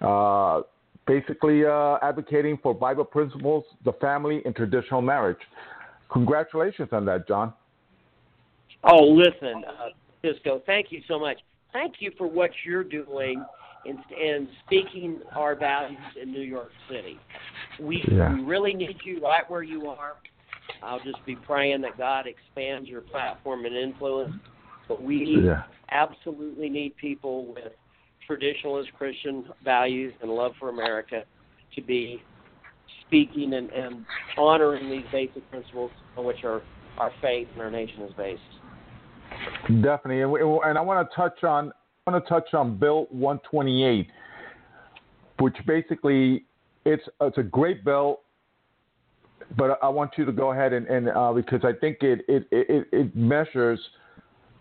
[0.01, 0.61] Uh,
[1.07, 5.39] basically, uh, advocating for Bible principles, the family, and traditional marriage.
[6.13, 7.53] Congratulations on that, John.
[8.85, 9.89] Oh, listen, uh,
[10.23, 11.39] Cisco, thank you so much.
[11.73, 13.45] Thank you for what you're doing
[13.85, 17.19] in, in speaking our values in New York City.
[17.81, 18.33] We, Yeah.
[18.33, 20.17] we really need you right where you are.
[20.83, 24.35] I'll just be praying that God expands your platform and influence.
[24.89, 25.65] But we Yeah.
[25.91, 27.73] absolutely need people with
[28.29, 31.25] traditionalist Christian values and love for America
[31.75, 32.23] to be
[33.07, 34.05] speaking and, and
[34.37, 36.63] honoring these basic principles on which our,
[36.99, 38.41] our faith and our nation is based.
[39.83, 41.73] Definitely, and, we- and I want to touch on
[42.07, 44.07] I want to touch on Bill 128,
[45.41, 46.45] which basically
[46.85, 48.21] it's it's a great bill,
[49.57, 52.47] but I want you to go ahead and, and uh, because I think it it,
[52.53, 53.81] it it measures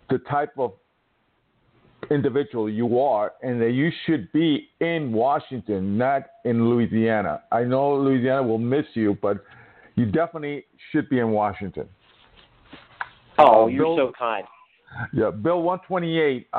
[0.10, 0.74] the type of
[2.12, 7.44] individual you are, and that you should be in Washington, not in Louisiana.
[7.52, 9.44] I know Louisiana will miss you, but
[9.96, 11.88] you definitely should be in Washington.
[13.38, 14.46] Oh, Uh, you're Bill- so kind.
[15.14, 16.48] Yeah, Bill 128.
[16.54, 16.58] Uh,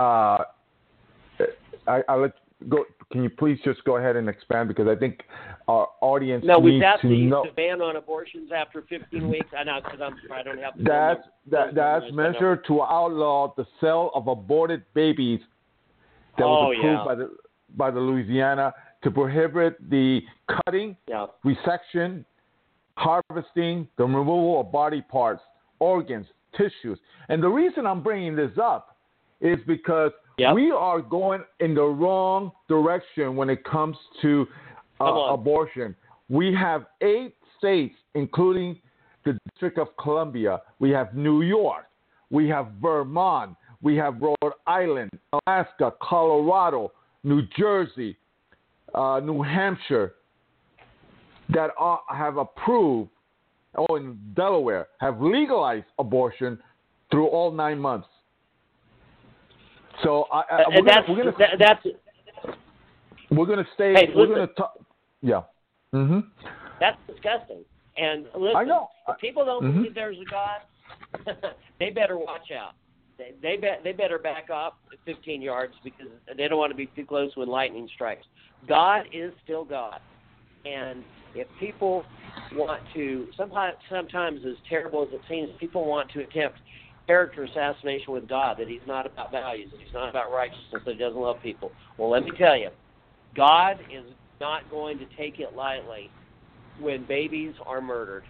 [1.88, 2.32] I, I let
[2.68, 2.84] go.
[3.12, 5.22] Can you please just go ahead and expand because I think
[5.68, 7.44] our audience No, needs that to the, know.
[7.44, 9.48] the ban on abortions after 15 weeks?
[9.56, 12.32] I know because I'm I don't have That's that, that's Those numbers, I know.
[12.32, 15.40] measured to outlaw the sale of aborted babies
[16.38, 17.04] that Oh, was approved yeah.
[17.04, 17.30] by the
[17.76, 20.20] by the Louisiana to prohibit the
[20.64, 21.26] cutting, Yeah.
[21.44, 22.24] resection,
[22.96, 25.42] harvesting, the removal of body parts,
[25.78, 26.98] organs, tissues.
[27.28, 28.96] And the reason I'm bringing this up
[29.40, 30.54] is because Yep.
[30.54, 34.46] we are going in the wrong direction when it comes to
[35.00, 35.94] uh, abortion.
[36.28, 38.78] We have eight states, including
[39.24, 40.60] the District of Columbia.
[40.78, 41.86] We have New York.
[42.30, 43.56] We have Vermont.
[43.82, 46.92] We have Rhode Island, Alaska, Colorado,
[47.24, 48.16] New Jersey,
[48.94, 50.14] uh, New Hampshire
[51.50, 53.10] that are, have approved,
[53.74, 56.58] or in Delaware, have legalized abortion
[57.10, 58.08] through all nine months.
[60.02, 61.86] So I, I, we're and that's gonna, we're gonna, that, that's
[63.30, 63.92] we're going to stay.
[63.94, 64.48] Hey, we're listen.
[64.48, 64.78] to talk.
[65.22, 65.42] Yeah.
[65.94, 66.24] Mhm.
[66.80, 67.64] That's disgusting.
[67.96, 68.88] And listen, I know.
[69.08, 69.74] if people don't Mhm.
[69.74, 71.36] believe there's a God,
[71.80, 72.74] they better watch out.
[73.18, 74.74] They they, be, they better back off
[75.06, 78.26] 15 yards because they don't want to be too close when lightning strikes.
[78.68, 80.00] God is still God,
[80.66, 81.02] and
[81.34, 82.04] if people
[82.54, 86.58] want to, sometimes sometimes as terrible as it seems, people want to attempt
[87.06, 88.56] character assassination with God.
[88.58, 91.72] That He's not about values, that He's not about righteousness, that He doesn't love people.
[91.98, 92.70] Well, let me tell you,
[93.36, 94.04] God is
[94.40, 96.10] not going to take it lightly
[96.80, 98.24] when babies are murdered.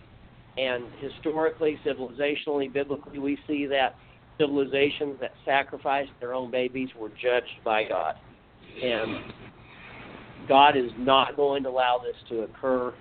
[0.57, 3.95] And historically, civilizationally, biblically, we see that
[4.39, 8.15] civilizations that sacrificed their own babies were judged by God.
[8.83, 9.33] And
[10.49, 12.95] God is not going to allow this to occur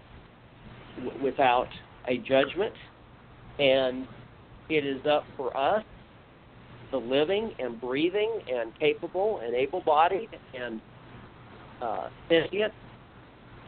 [1.03, 1.67] w- without
[2.07, 2.73] a judgment.
[3.59, 4.07] And
[4.69, 5.84] it is up for us,
[6.91, 10.82] the living and breathing and capable and able bodied and
[11.82, 12.73] uh, sentient,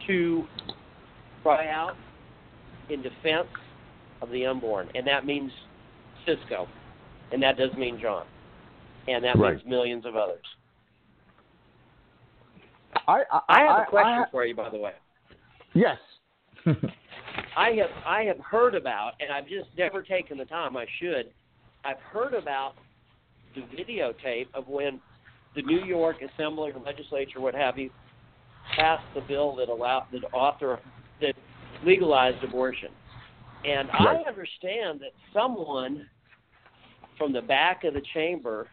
[0.06, 0.44] to
[1.42, 1.94] cry out
[2.90, 3.48] in defense
[4.22, 5.52] of the unborn, and that means
[6.26, 6.66] Cisco,
[7.32, 8.24] and that does mean John,
[9.06, 9.54] and that Right.
[9.54, 10.44] means millions of others.
[13.06, 14.92] I I, I have I- a question I- for you, by the way.
[15.74, 15.98] yes.
[17.58, 20.76] I have I have heard about, and I've just never taken the time.
[20.76, 21.32] I should.
[21.84, 22.74] I've heard about
[23.56, 25.00] the videotape of when
[25.56, 27.90] the New York Assembly or Legislature, what have you,
[28.76, 30.78] passed the bill that allowed that author
[31.20, 31.34] that
[31.84, 32.90] legalized abortion.
[33.64, 34.24] And Right.
[34.24, 36.08] I understand that someone
[37.16, 38.68] from the back of the chamber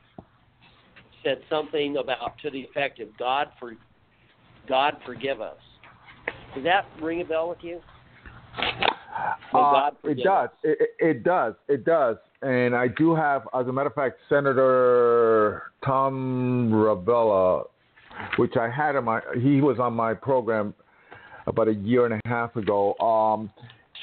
[1.24, 3.76] said something about to the effect of God for
[4.68, 5.58] God forgive us.
[6.54, 7.82] Does that ring a bell with you?
[9.54, 10.50] Uh, it does.
[10.64, 11.54] It, it, it does.
[11.68, 12.18] It does.
[12.42, 17.64] And I do have, as a matter of fact, Senator Tom Ravella,
[18.38, 20.74] which I had on my, he was on my program
[21.48, 22.96] about a year and a half ago.
[23.00, 23.50] Um,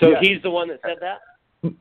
[0.00, 1.72] So he's the one that said that.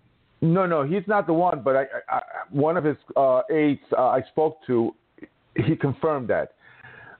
[0.41, 3.81] no, no, he's not the one, but I, I, I one of his uh, aides
[3.97, 4.93] uh, I spoke to,
[5.55, 6.53] he confirmed that.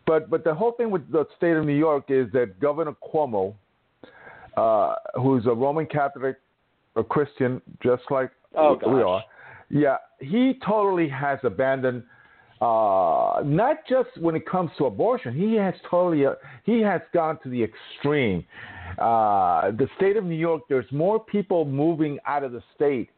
[0.06, 3.54] But but the whole thing with the state of New York is that Governor Cuomo,
[4.58, 6.38] uh, who's a Roman Catholic,
[6.96, 9.04] a Christian, just like Oh, we gosh.
[9.08, 9.24] are,
[9.70, 12.04] yeah, he totally has abandoned.
[12.60, 16.34] Uh, not just when it comes to abortion, he has totally uh,
[16.64, 18.46] he has gone to the extreme.
[19.00, 23.10] Uh, the state of New York, there's more people moving out of the state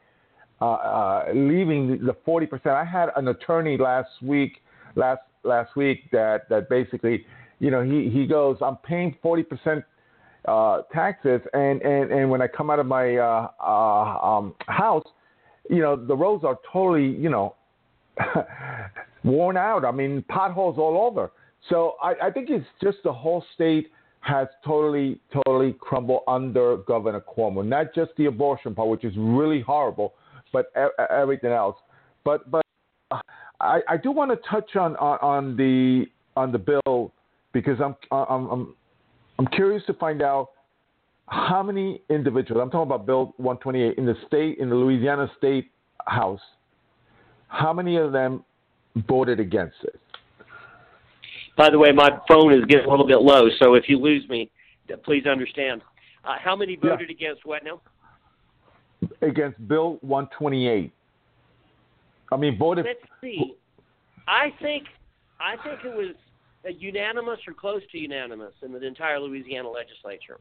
[0.62, 2.76] uh, uh, leaving the forty percent.
[2.76, 4.62] I had an attorney last week,
[4.96, 7.26] last last week that that basically,
[7.60, 9.84] you know, he he goes, I'm paying forty percent
[10.46, 15.06] uh, taxes, and and and when I come out of my uh, uh, um, house,
[15.70, 17.56] you know, the roads are totally, you know,
[19.24, 19.86] worn out.
[19.86, 21.32] I mean, potholes all over.
[21.70, 27.22] So I, I think it's just the whole state has totally, totally crumbled under Governor
[27.22, 27.66] Cuomo.
[27.66, 30.14] Not just the abortion part, which is really horrible,
[30.52, 31.76] but e- everything else.
[32.24, 32.64] But but
[33.60, 37.14] I, I do want to touch on, on, on the on the bill
[37.54, 38.76] because I'm I'm I'm
[39.44, 40.52] I'm curious to find out
[41.28, 42.62] how many individuals.
[42.64, 45.70] I'm talking about Bill 128 in the state in the Louisiana State
[46.08, 46.40] House.
[47.50, 48.46] How many of them
[49.06, 50.00] voted against it?
[51.58, 54.28] By the way, my phone is getting a little bit low, so if you lose
[54.30, 54.50] me,
[55.04, 55.82] please understand.
[56.24, 56.92] Uh, how many Yeah.
[56.92, 57.82] voted against what now?
[59.22, 60.94] Against Bill 128.
[62.32, 62.86] I mean, voted.
[62.86, 63.58] Let's see.
[64.26, 64.88] I think
[65.42, 66.16] I think it was
[66.72, 70.40] unanimous or close to unanimous in the entire Louisiana legislature.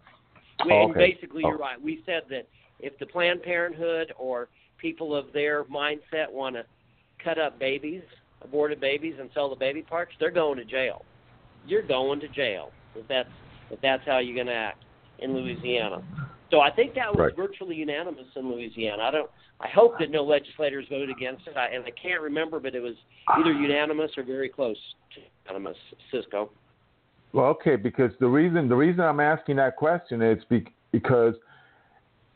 [0.65, 1.13] We, Oh, and okay.
[1.13, 1.59] basically, you're Oh.
[1.59, 1.81] right.
[1.81, 2.47] We said that
[2.81, 6.65] if the Planned Parenthood or people of their mindset want to
[7.19, 8.03] cut up babies,
[8.43, 11.05] aborted babies, and sell the baby parts, they're going to jail.
[11.67, 13.29] You're going to jail if that's
[13.71, 14.85] if that's how you're going to act
[15.21, 16.03] in Louisiana.
[16.51, 17.37] So I think that was Right.
[17.37, 19.03] virtually unanimous in Louisiana.
[19.05, 19.31] I don't.
[19.61, 22.81] I hope that no legislators voted against it, I, and I can't remember, but it
[22.81, 22.97] was
[23.29, 24.77] either unanimous or very close
[25.15, 25.77] to unanimous.
[26.11, 26.51] Cisco.
[27.33, 30.39] Well, okay, because the reason the reason I'm asking that question is
[30.93, 31.35] because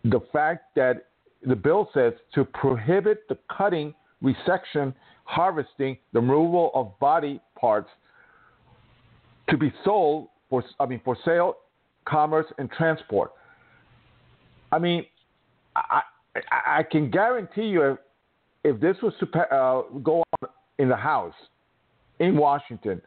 [0.04, 1.06] the fact that
[1.46, 7.90] the bill says to prohibit the cutting, resection, harvesting, the removal of body parts
[9.50, 11.56] to be sold for I mean for sale,
[12.06, 13.32] commerce, and transport.
[14.72, 15.04] I mean,
[15.74, 16.00] I
[16.34, 17.98] I, I can guarantee you if,
[18.64, 21.34] if this was to uh, go on in the House
[22.18, 23.00] in Washington,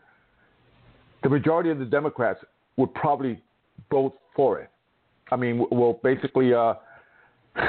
[1.24, 2.40] the majority of the Democrats
[2.78, 3.42] would probably
[3.92, 4.70] vote for it.
[5.32, 6.76] I mean, well, basically, uh,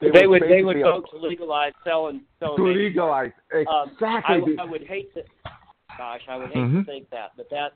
[0.00, 0.42] They, would.
[0.42, 2.56] They would basically, vote to legalize selling selling.
[2.58, 3.32] to legalize
[3.68, 4.56] Um, exactly.
[4.58, 5.22] I, I would hate to.
[5.96, 6.80] Gosh, I would hate Mhm.
[6.80, 7.74] to think that, but that's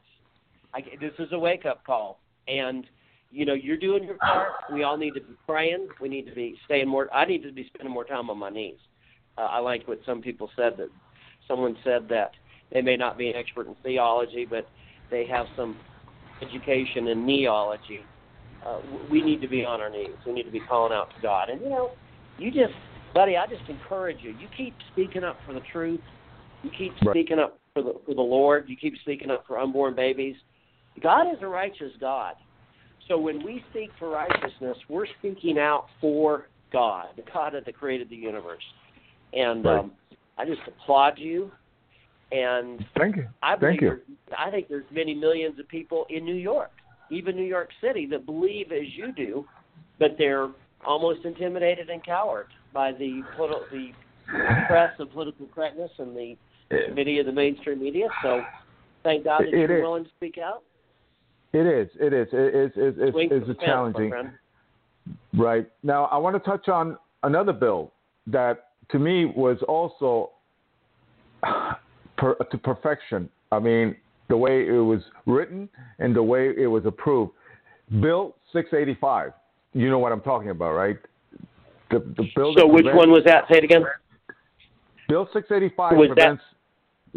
[0.74, 2.86] I, this is a wake up call, and
[3.30, 4.52] you know you're doing your part.
[4.72, 5.88] We all need to be praying.
[6.00, 7.12] We need to be staying more.
[7.14, 8.78] I need to be spending more time on my knees.
[9.38, 10.90] Uh, I liked what some people said that
[11.48, 12.32] someone said that
[12.72, 14.70] they may not be an expert in theology, but
[15.10, 15.78] they have some
[16.42, 18.08] education in neology.
[18.64, 20.16] Uh, we need to be on our knees.
[20.26, 21.48] We need to be calling out to God.
[21.48, 21.90] And you know,
[22.36, 22.74] you just,
[23.14, 24.30] buddy, I just encourage you.
[24.30, 26.00] You keep speaking up for the truth.
[26.62, 27.10] You keep Right.
[27.10, 28.68] speaking up for the for the Lord.
[28.68, 30.36] You keep speaking up for unborn babies.
[31.02, 32.34] God is a righteous God.
[33.08, 38.08] So when we speak for righteousness, we're speaking out for God, the God that created
[38.10, 38.62] the universe.
[39.32, 39.78] And Right.
[39.80, 39.92] um,
[40.38, 41.50] I just applaud you.
[42.32, 43.28] And Thank you.
[43.42, 44.00] I believe Thank you.
[44.38, 46.70] I think there's many millions of people in New York,
[47.10, 49.44] even New York City, that believe as you do,
[49.98, 50.48] but they're
[50.84, 53.92] almost intimidated and cowed by the politi-
[54.32, 56.36] the press of political correctness and the
[56.94, 58.06] media, the mainstream media.
[58.22, 58.42] So,
[59.02, 59.82] thank God that you're is.
[59.82, 60.62] willing to speak out.
[61.52, 61.88] It is.
[62.00, 62.28] It is.
[62.32, 62.70] It is.
[62.76, 62.94] It is.
[62.98, 64.12] It's for a the fence, my challenging.
[65.34, 65.68] Right.
[65.82, 67.92] Now, I want to touch on another bill
[68.28, 70.30] that to me was also
[72.20, 73.28] per, to perfection.
[73.50, 73.96] I mean,
[74.28, 75.68] the way it was written
[75.98, 77.32] and the way it was approved.
[78.00, 79.32] Bill 685.
[79.72, 80.96] You know what I'm talking about, right?
[81.90, 83.44] The, the bill So, which prevents- one was that?
[83.50, 83.82] Say it again.
[85.08, 86.42] Bill 685 Was that- prevents,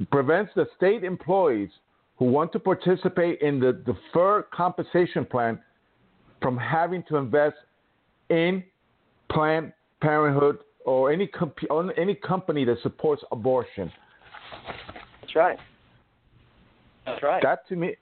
[0.10, 1.70] prevents the state employees
[2.18, 5.60] who want to participate in the deferred compensation plan
[6.42, 7.56] from having to invest
[8.30, 8.64] in
[9.32, 13.92] Planned Parenthood or any comp- on any company that supports abortion.
[15.22, 15.58] That's right.
[17.06, 17.42] That's right.
[17.44, 17.96] That to me,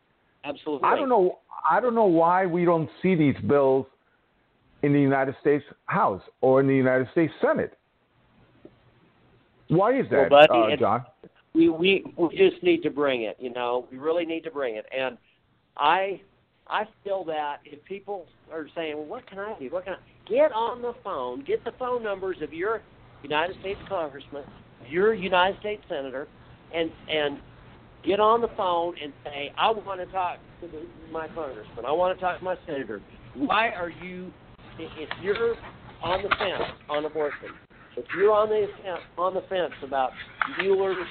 [0.43, 0.88] Absolutely.
[0.88, 1.39] I don't know.
[1.70, 3.86] I don't know why we don't see these bills
[4.82, 7.78] in the United States House or in the United States Senate.
[9.68, 11.06] Why is that, Well, buddy, uh, John?
[11.54, 13.38] we we we just need to bring it.
[13.39, 14.86] You know, we really need to bring it.
[14.97, 15.18] And
[15.78, 16.22] I
[16.68, 19.70] I feel that if people are saying, well, what can I do?
[19.70, 21.43] What can I get on the phone?
[21.43, 22.82] Get the phone numbers of your
[23.24, 24.43] United States congressman,
[24.89, 26.28] your United States senator,
[26.74, 27.39] and and
[28.03, 31.86] get on the phone and say, I want to talk to the, my congressman.
[31.86, 33.01] I want to talk to my senator.
[33.36, 34.32] Why are you?
[34.80, 35.55] If you're
[36.01, 37.49] on the fence on abortion,
[37.97, 38.67] if you're on the
[39.22, 40.11] on the fence about
[40.59, 41.05] Mueller's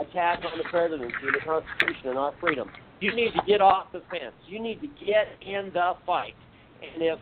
[0.00, 2.68] attack on the presidency, the Constitution, and our freedom,
[3.00, 4.34] you need to get off the fence.
[4.46, 6.34] You need to get in the fight.
[6.82, 7.18] And if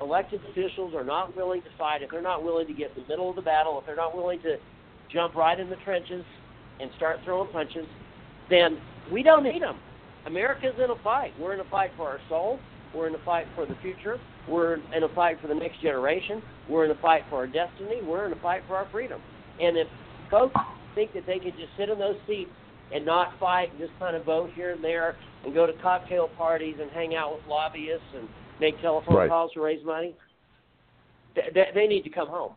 [0.00, 3.08] elected officials are not willing to fight, if they're not willing to get in the
[3.08, 4.56] middle of the battle, if they're not willing to
[5.12, 6.24] jump right in the trenches
[6.80, 7.86] and start throwing punches,
[8.50, 8.78] then
[9.12, 9.78] we don't need them.
[10.26, 11.32] America's in a fight.
[11.38, 12.58] We're in a fight for our soul.
[12.94, 14.18] We're in a fight for the future.
[14.48, 16.42] We're in a fight for the next generation.
[16.68, 18.00] We're in a fight for our destiny.
[18.02, 19.20] We're in a fight for our freedom.
[19.60, 19.88] And if
[20.30, 20.54] folks
[20.94, 22.50] think that they can just sit in those seats
[22.94, 26.28] and not fight and just kind of vote here and there and go to cocktail
[26.36, 28.28] parties and hang out with lobbyists and
[28.60, 29.28] make telephone Right.
[29.28, 30.14] calls to raise money,
[31.34, 32.52] th- th- they need to come home.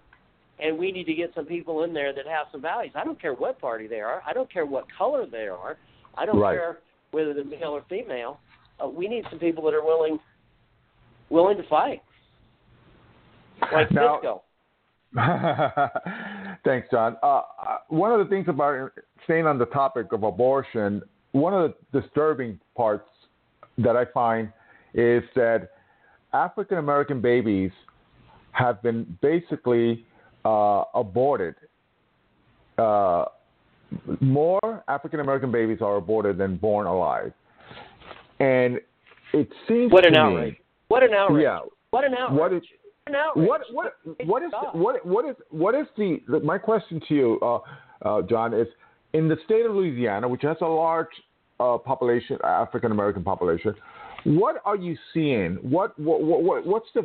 [0.60, 2.94] And we need to get some people in there that have some values.
[2.96, 4.24] I don't care what party they are.
[4.26, 5.78] I don't care what color they are.
[6.18, 6.56] I don't Right.
[6.56, 6.80] care
[7.12, 8.40] whether they're male or female.
[8.84, 10.20] Uh, we need some people that are willing
[11.30, 12.02] willing to fight,
[13.74, 14.44] like Now- Cisco.
[16.64, 17.18] Thanks, John.
[17.24, 18.92] Uh, uh, one of the things about
[19.24, 21.02] staying on the topic of abortion,
[21.32, 23.10] one of the disturbing parts
[23.78, 24.52] that I find
[24.94, 25.72] is that
[26.34, 27.72] African American babies
[28.52, 30.06] have been basically
[30.48, 31.56] uh, aborted.
[32.78, 33.26] Uh,
[34.22, 37.34] more African American babies are aborted than born alive,
[38.40, 38.80] and
[39.34, 40.54] it seems What an outrage!
[40.54, 41.44] me, What an outrage!
[41.44, 41.60] yeah,
[41.92, 42.40] What an outrage!
[42.40, 42.64] what is
[43.36, 43.94] What what
[44.26, 47.60] what is what what is what is the my question to you, uh,
[48.08, 48.68] uh, John, is
[49.14, 51.08] in the state of Louisiana, which has a large
[51.60, 53.74] uh, population, African American population,
[54.26, 55.56] what are you seeing?
[55.62, 57.04] What, what what what's the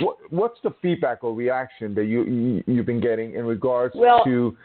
[0.00, 4.24] what what's the feedback or reaction that you, you you've been getting in regards Well-
[4.24, 4.56] to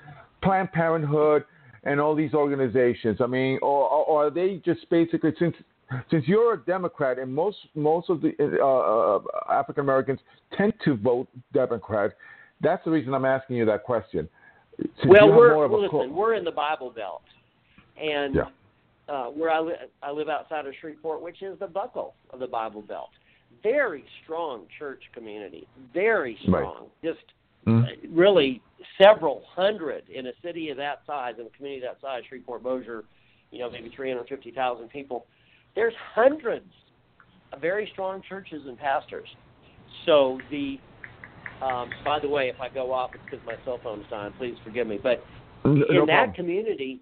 [0.43, 1.45] Planned Parenthood
[1.83, 3.19] and all these organizations?
[3.21, 5.55] I mean, or, or, are they just basically since
[6.09, 9.19] since you're a Democrat and most most of the uh, uh,
[9.53, 10.19] African Americans
[10.57, 12.11] tend to vote Democrat,
[12.61, 14.27] that's the reason I'm asking you that question.
[14.79, 15.89] Since well, we're more of a listen.
[15.91, 17.21] co- We're in the Bible Belt,
[18.01, 18.43] and Yeah.
[19.09, 22.47] uh, where I, li- I live outside of Shreveport, which is the buckle of the
[22.47, 23.09] Bible Belt.
[23.63, 25.67] Very strong church community.
[25.93, 26.63] Very Right.
[26.63, 26.89] strong.
[27.03, 27.33] Just
[27.65, 27.85] Mhm.
[27.85, 28.61] uh, really
[28.97, 33.03] several hundred in a city of that size, in a community that size, Shreveport, Bossier,
[33.51, 35.27] you know, maybe 350,000 people.
[35.75, 36.73] There's hundreds
[37.51, 39.27] of very strong churches and pastors.
[40.05, 40.79] So the,
[41.61, 44.33] um, by the way, if I go off, it's because my cell phone's dying.
[44.33, 44.97] Please forgive me.
[44.97, 45.23] But
[45.63, 46.33] No in that problem.
[46.33, 47.01] community,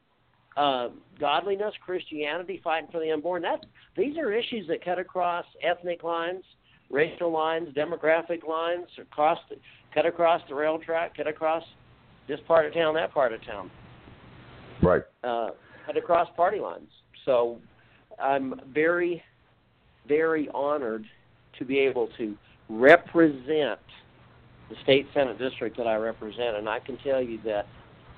[0.59, 0.89] uh,
[1.19, 3.41] godliness, Christianity, fighting for the unborn.
[3.43, 6.43] That these are issues that cut across ethnic lines,
[6.89, 9.55] racial lines, demographic lines, across the,
[9.93, 11.63] cut across the rail track, cut across
[12.27, 13.71] this part of town, that part of town,
[14.83, 15.01] Right.
[15.23, 15.51] uh,
[15.85, 16.89] cut across party lines.
[17.23, 17.57] So
[18.21, 19.23] I'm very,
[20.07, 21.05] very honored
[21.57, 22.35] to be able to
[22.69, 23.79] represent
[24.69, 27.65] the state senate district that I represent, and I can tell you that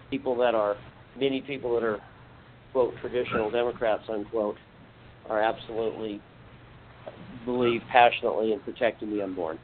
[0.09, 0.75] people that are
[1.17, 2.01] many people that are
[2.71, 4.57] quote traditional Democrats unquote
[5.29, 6.21] are absolutely
[7.45, 9.59] believe passionately in protecting the unborn.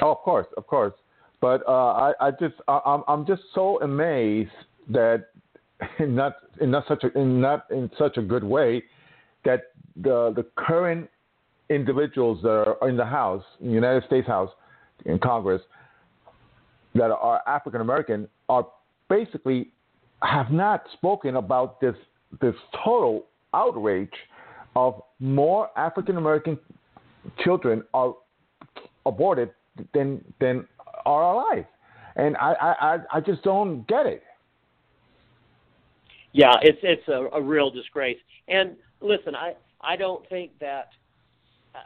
[0.00, 0.94] Oh, of course, of course.
[1.40, 4.50] But uh, I, I just, I, I'm, I'm just so amazed
[4.90, 5.26] that
[5.98, 8.82] in not, in not such a, in not in such a good way,
[9.44, 11.08] that the the current
[11.70, 14.50] individuals that are in the House, in the United States House,
[15.04, 15.62] in Congress,
[16.94, 18.66] that are African American, are
[19.08, 19.72] basically
[20.22, 21.94] have not spoken about this
[22.40, 22.54] this
[22.84, 24.12] total outrage
[24.76, 26.58] of more African American
[27.42, 28.14] children are
[29.06, 29.50] aborted
[29.94, 30.66] than than
[31.06, 31.64] are alive,
[32.16, 34.22] and I I I just don't get it.
[36.32, 38.18] Yeah, it's it's a, a real disgrace.
[38.48, 40.90] And listen, I I don't think that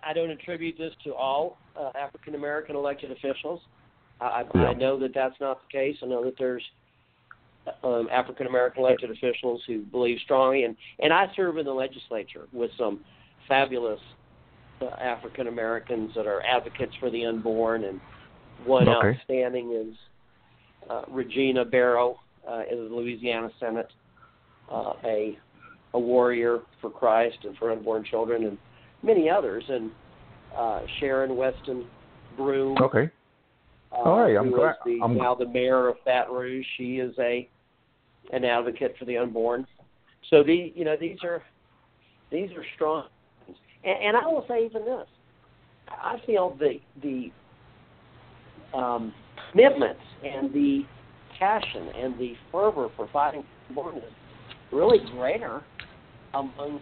[0.02, 3.60] I don't attribute this to all uh, African American elected officials.
[4.20, 4.68] I, Yeah.
[4.68, 5.96] I know that that's not the case.
[6.02, 6.62] I know that there's
[7.84, 12.46] um, African American elected officials who believe strongly, and and I serve in the legislature
[12.52, 13.00] with some
[13.48, 14.00] fabulous
[14.80, 18.00] uh, African Americans that are advocates for the unborn, and
[18.64, 19.16] one Okay.
[19.16, 19.94] outstanding is
[20.90, 23.90] uh, Regina Barrow uh, in the Louisiana Senate,
[24.70, 25.38] uh, a
[25.94, 28.58] a warrior for Christ and for unborn children, and
[29.02, 29.90] many others, and
[30.56, 31.84] uh, Sharon Weston
[32.36, 32.76] Broom.
[32.80, 33.10] Okay.
[33.92, 36.66] Uh, All right, I'm glad- the, I'm- now the mayor of Baton Rouge.
[36.76, 37.48] She is a
[38.32, 39.66] an advocate for the unborn.
[40.30, 41.42] So the you know these are
[42.30, 43.08] these are strong,
[43.84, 45.06] and, and I will say even this.
[45.88, 47.30] I feel the the
[48.76, 49.12] um,
[49.50, 50.82] commitment and the
[51.38, 53.42] passion and the fervor for fighting
[53.74, 54.12] for the unborn is
[54.70, 55.62] really greater
[56.34, 56.80] among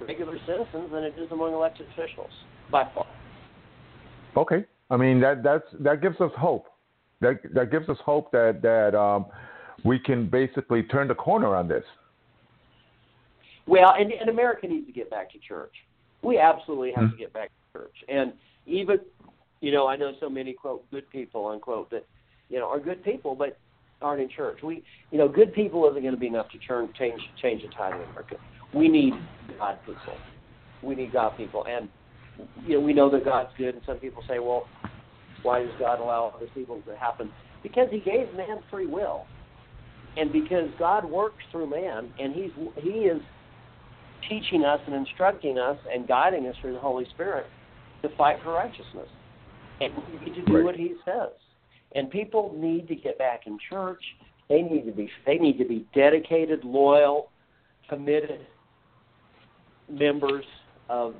[0.00, 2.30] regular citizens than it is among elected officials
[2.70, 3.06] by far.
[4.36, 4.64] Okay.
[4.90, 6.66] I mean that that's that gives us hope.
[7.20, 9.26] That that gives us hope that that um,
[9.84, 11.84] we can basically turn the corner on this.
[13.66, 15.72] Well, and, and America needs to get back to church.
[16.22, 17.10] We absolutely have Hmm.
[17.10, 17.96] to get back to church.
[18.08, 18.32] And
[18.64, 18.98] even,
[19.60, 22.06] you know, I know so many quote good people unquote that,
[22.48, 23.58] you know, are good people but
[24.00, 24.58] aren't in church.
[24.62, 27.68] We, you know, good people isn't going to be enough to turn change change the
[27.68, 28.36] tide in America.
[28.72, 29.14] We need
[29.58, 30.14] God people.
[30.82, 31.88] We need God people, and
[32.66, 33.74] you know, we know that God's good.
[33.74, 34.66] And some people say, well,
[35.42, 37.30] why does God allow this evil to happen?
[37.62, 39.24] Because He gave man free will,
[40.16, 43.20] and because God works through man, and He's He is
[44.28, 47.46] teaching us and instructing us and guiding us through the Holy Spirit
[48.02, 49.08] to fight for righteousness.
[49.80, 50.64] And we need to do Right.
[50.64, 51.32] what He says.
[51.94, 54.02] And people need to get back in church.
[54.48, 57.30] They need to be they need to be dedicated, loyal,
[57.88, 58.46] committed
[59.88, 60.44] members
[60.88, 61.14] of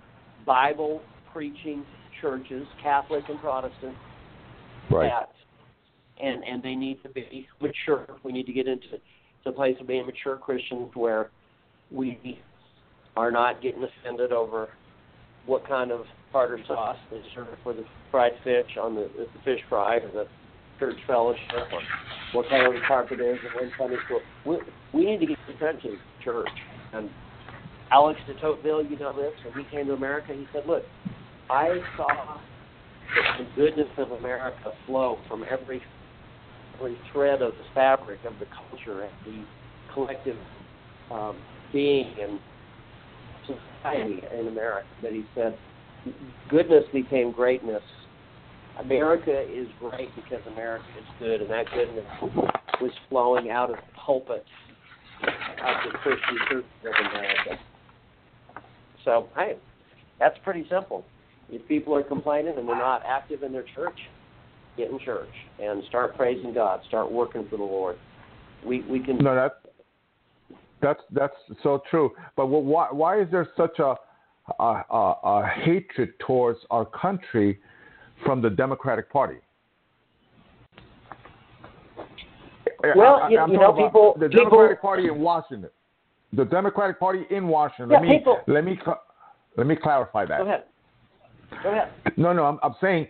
[0.47, 1.85] Bible preaching
[2.21, 3.95] churches, Catholic and Protestant,
[4.91, 5.11] Right.
[5.11, 5.31] that
[6.23, 8.07] and and they need to be mature.
[8.23, 8.87] We need to get into
[9.45, 11.31] the place of being mature Christians where
[11.91, 12.41] we
[13.17, 14.69] are not getting offended over
[15.47, 19.61] what kind of tartar sauce they serve for the fried fish on the, the fish
[19.69, 20.27] fry or the
[20.79, 21.41] church fellowship
[21.73, 21.81] or
[22.33, 24.21] what color the carpet is and when Sunday school.
[24.45, 24.59] We,
[24.93, 25.83] we need to get to church
[26.23, 26.49] church.
[26.93, 27.09] And
[27.93, 30.83] Alex de Tocqueville, you know this, when he came to America, he said, look,
[31.49, 32.39] I saw
[33.39, 35.81] the goodness of America flow from every
[36.77, 39.45] every thread of the fabric of the culture and the
[39.95, 40.37] collective
[41.11, 41.39] um,
[41.73, 42.39] being and
[43.47, 44.87] society in America.
[45.03, 45.57] That he said,
[46.51, 47.83] goodness became greatness.
[48.79, 52.05] America is great because America is good, and that goodness
[52.83, 54.45] was flowing out of the pulpit
[55.23, 57.59] of the Christian churches of America.
[59.07, 59.57] So, hey,
[60.19, 61.05] that's pretty simple.
[61.49, 63.97] If people are complaining and they're not active in their church,
[64.77, 65.31] get in church
[65.63, 66.81] and start praising God.
[66.89, 67.97] Start working for the Lord.
[68.67, 69.17] We we can.
[69.19, 69.55] No, that's
[70.83, 72.11] that's that's so true.
[72.37, 73.95] But wh- why why is there such a
[74.61, 77.61] a, a, a hatred towards our country
[78.25, 79.37] from the Democratic Party?
[82.97, 85.71] Well, I- you- I'm you know, people- the people- Democratic Party in Washington.
[86.37, 87.91] The Democratic Party in Washington.
[87.91, 88.79] Yeah, let me people- let me
[89.57, 90.39] let me clarify that.
[90.39, 90.65] Go ahead.
[91.63, 91.89] Go ahead.
[92.17, 93.09] No, no, I'm, I'm saying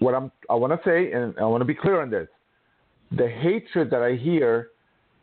[0.00, 2.28] what I'm I want to say, and I want to be clear on this.
[3.12, 4.68] The hatred that I hear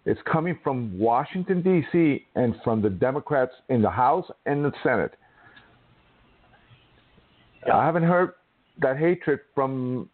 [0.05, 5.15] is coming from Washington, D.C., and from the Democrats in the House and the Senate.
[7.65, 7.77] Yeah.
[7.77, 8.33] I haven't heard
[8.81, 10.09] that hatred from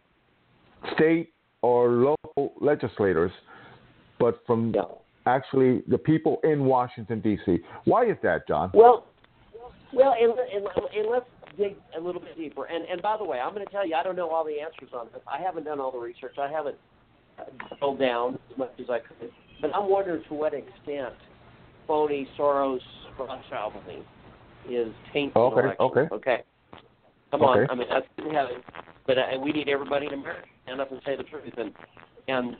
[0.96, 3.32] state or local legislators,
[4.20, 4.84] but from Yeah.
[5.26, 7.60] Actually the people in Washington, D.C.
[7.86, 8.72] Why is that, John?
[8.74, 9.08] Well,
[9.94, 11.26] well, and, and, and let's
[11.58, 12.66] dig a little bit deeper.
[12.66, 14.60] And and by the way, I'm going to tell you, I don't know all the
[14.62, 15.22] answers on this.
[15.32, 16.36] I haven't done all the research.
[16.40, 16.78] I haven't
[17.40, 17.44] uh,
[17.78, 19.32] drilled down as much as I could.
[19.62, 21.14] But I'm wondering to what extent
[21.88, 22.80] phony Soros
[23.20, 24.04] Rothschild thing
[24.70, 25.78] is tainting Okay, elections.
[25.80, 26.16] okay.
[26.16, 26.44] Okay.
[27.32, 27.62] Come Okay.
[27.62, 27.70] on.
[27.70, 28.62] I mean, that's in heaven.
[29.08, 31.54] But uh, we need everybody in America to stand up and say the truth.
[31.58, 31.72] And
[32.28, 32.56] and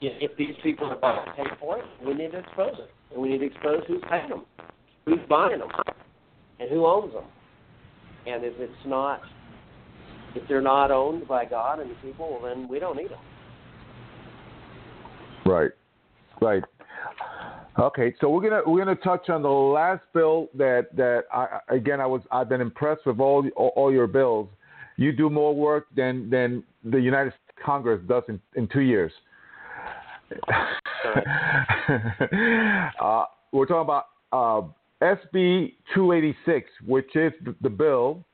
[0.00, 2.90] if these people are about to pay for it, we need to expose it.
[3.12, 4.44] And we need to expose who's paying them,
[5.04, 5.68] who's buying them,
[6.58, 7.24] and who owns them.
[8.26, 9.20] And if it's not,
[10.34, 13.18] if they're not owned by God and the people, well, then we don't need them.
[15.44, 15.70] Right,
[16.40, 16.62] right.
[17.78, 22.00] Okay, so we're gonna we're gonna touch on the last bill that that I again
[22.00, 24.48] I was I've been impressed with all all, all your bills.
[24.96, 29.12] You do more work than than the United States Congress does in, in two years.
[33.00, 34.62] uh, we're talking about uh,
[35.02, 38.24] SB 286, which is the, bill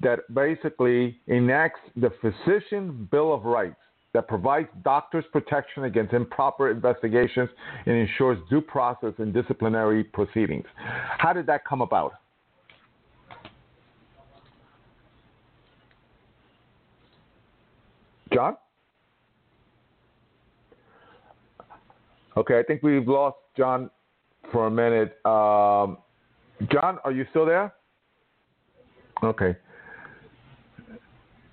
[0.00, 3.76] that basically enacts the Physician Bill of Rights
[4.14, 7.50] that provides doctors protection against improper investigations
[7.84, 10.64] and ensures due process in disciplinary proceedings.
[11.18, 12.14] How did that come about?
[18.32, 18.56] John?
[22.36, 23.90] Okay, I think we've lost John
[24.52, 25.16] for a minute.
[25.24, 25.98] Um,
[26.70, 27.72] John, are you still there?
[29.22, 29.56] Okay.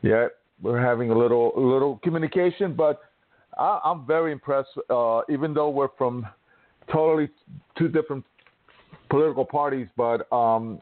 [0.01, 0.27] Yeah,
[0.61, 3.01] we're having a little little communication, but
[3.57, 4.69] I, I'm very impressed.
[4.89, 6.25] Uh, even though we're from
[6.91, 7.29] totally
[7.77, 8.25] two different
[9.09, 10.81] political parties, but um,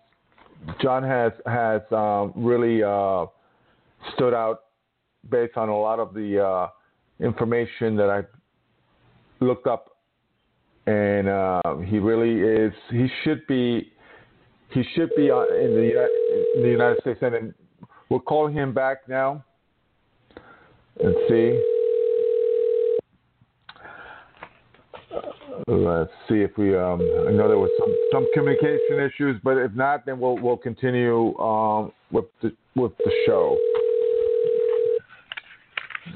[0.82, 3.28] John has has um, really uh,
[4.16, 4.64] stood out
[5.30, 6.68] based on a lot of the uh,
[7.24, 8.24] information that I
[9.44, 9.91] looked up,
[10.92, 12.74] and uh, he really is.
[12.90, 13.92] He should be.
[14.72, 16.08] He should be uh, in the
[16.56, 17.54] in the United States Senate.
[18.10, 19.44] We'll call him back now.
[21.02, 21.62] Let's see.
[25.14, 25.22] Uh,
[25.68, 26.76] Let's see if we.
[26.76, 30.58] Um, I know there was some some communication issues, but if not, then we'll we'll
[30.58, 33.58] continue um, with the with the show.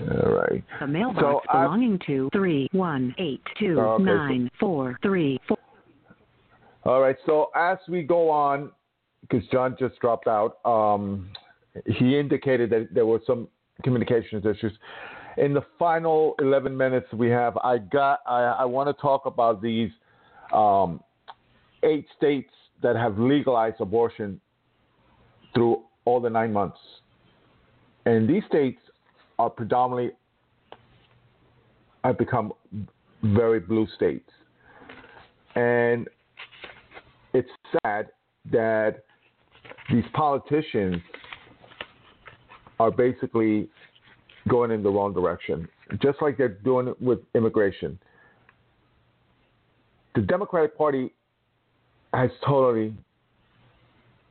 [0.02, 0.64] All right.
[0.80, 5.40] The mailbox So, I- belonging to three one eight two okay, so- nine four three
[5.48, 5.58] four.
[6.86, 7.18] All right.
[7.26, 8.72] So as we go on,
[9.22, 11.30] because John just dropped out, um,
[11.86, 13.48] he indicated that there were some
[13.84, 14.72] communications issues.
[15.38, 18.20] In the final 11 minutes we have, I got.
[18.26, 19.92] I, I want to talk about these
[20.54, 21.02] um,
[21.84, 24.40] eight states that have legalized abortion
[25.54, 26.78] through all the nine months,
[28.06, 28.80] and these states
[29.40, 30.12] are predominantly
[32.04, 32.54] have become
[33.24, 34.30] very blue states,
[35.56, 36.08] and
[37.34, 37.50] it's
[37.84, 38.10] sad
[38.52, 39.04] that
[39.92, 40.98] these politicians
[42.80, 43.68] are basically
[44.48, 45.68] going in the wrong direction,
[46.02, 47.98] just like they're doing with immigration.
[50.14, 51.12] The Democratic Party
[52.14, 52.94] has totally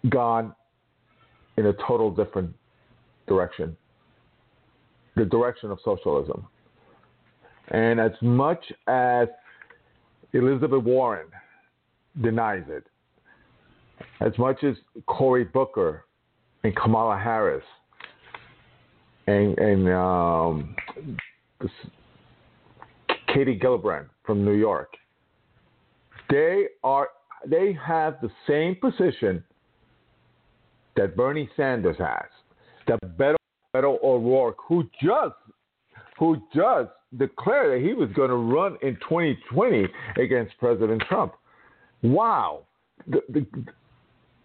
[0.09, 0.55] gone
[1.57, 2.55] in a total different
[3.26, 3.76] direction
[5.16, 6.46] the direction of socialism.
[7.68, 9.28] And as much as
[10.32, 11.26] Elizabeth Warren
[12.20, 12.84] denies it,
[14.20, 14.74] as much as
[15.06, 16.04] Cory Booker
[16.62, 17.64] and Kamala Harris
[19.26, 20.76] and, and um,
[23.32, 24.94] Katie Gillibrand from New York,
[26.30, 27.08] they are
[27.46, 29.44] they have the same position
[30.96, 32.28] that Bernie Sanders has,
[32.86, 33.36] that Beto,
[33.75, 35.35] Beto O'Rourke, who just
[36.18, 41.35] who just declared that he was going to run in 2020 against President Trump.
[42.03, 42.62] Wow.
[43.09, 43.47] The, the,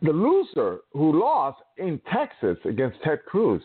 [0.02, 3.62] the loser who lost in Texas against Ted Cruz,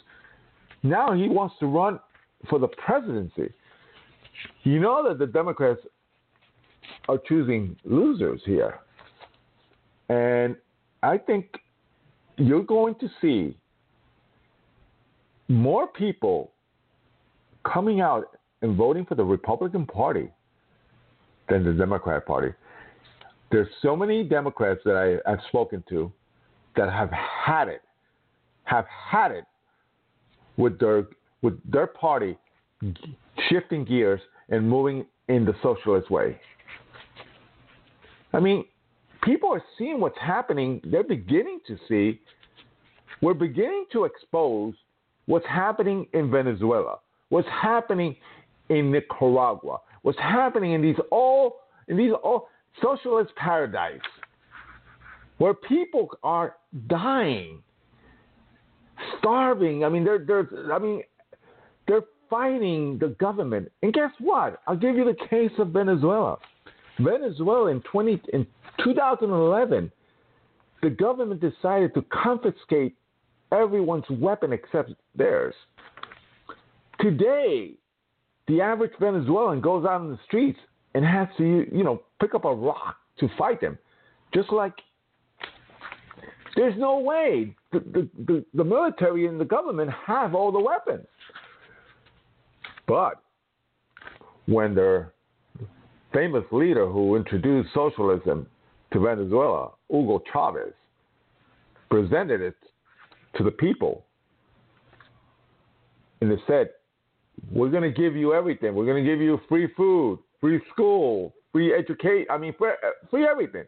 [0.82, 1.98] now he wants to run
[2.50, 3.52] for the presidency.
[4.64, 5.80] You know that the Democrats
[7.08, 8.80] are choosing losers here.
[10.10, 10.56] And
[11.02, 11.46] I think
[12.36, 13.56] you're going to see
[15.48, 16.52] more people
[17.70, 20.30] coming out and voting for the Republican Party
[21.48, 22.52] than the Democrat Party.
[23.50, 26.10] There's so many Democrats that I, I've spoken to
[26.76, 27.82] that have had it,
[28.64, 29.44] have had it
[30.56, 31.06] with their
[31.42, 32.36] with their party
[33.48, 36.40] shifting gears and moving in the socialist way.
[38.32, 38.64] I mean,
[39.22, 40.80] people are seeing what's happening.
[40.84, 42.20] They're beginning to see.
[43.20, 44.74] We're beginning to expose
[45.26, 46.98] what's happening in Venezuela,
[47.28, 48.16] what's happening
[48.68, 52.48] in Nicaragua, what's happening in these all in these all
[52.82, 54.00] socialist paradise
[55.38, 56.56] where people are
[56.86, 57.62] dying,
[59.18, 59.84] starving.
[59.84, 61.02] I mean, they're, they're I mean,
[61.86, 63.70] they're fighting the government.
[63.82, 64.60] And guess what?
[64.66, 66.38] I'll give you the case of Venezuela.
[66.98, 68.46] Venezuela in 20 in
[68.84, 69.90] 2011,
[70.82, 72.94] the government decided to confiscate
[73.54, 75.54] everyone's weapon except theirs.
[77.00, 77.72] Today,
[78.48, 80.58] the average Venezuelan goes out in the streets
[80.94, 83.78] and has to, you know, pick up a rock to fight them.
[84.32, 84.74] Just like
[86.56, 91.06] there's no way the, the, the, the military and the government have all the weapons.
[92.86, 93.22] But
[94.46, 95.12] when their
[96.12, 98.46] famous leader who introduced socialism
[98.92, 100.72] to Venezuela, Hugo Chavez,
[101.90, 102.56] presented it
[103.36, 104.04] to the people,
[106.20, 106.70] and they said,
[107.50, 108.74] We're going to give you everything.
[108.74, 112.26] We're going to give you free food, free school, free education.
[112.30, 113.64] I mean, free, uh, free everything.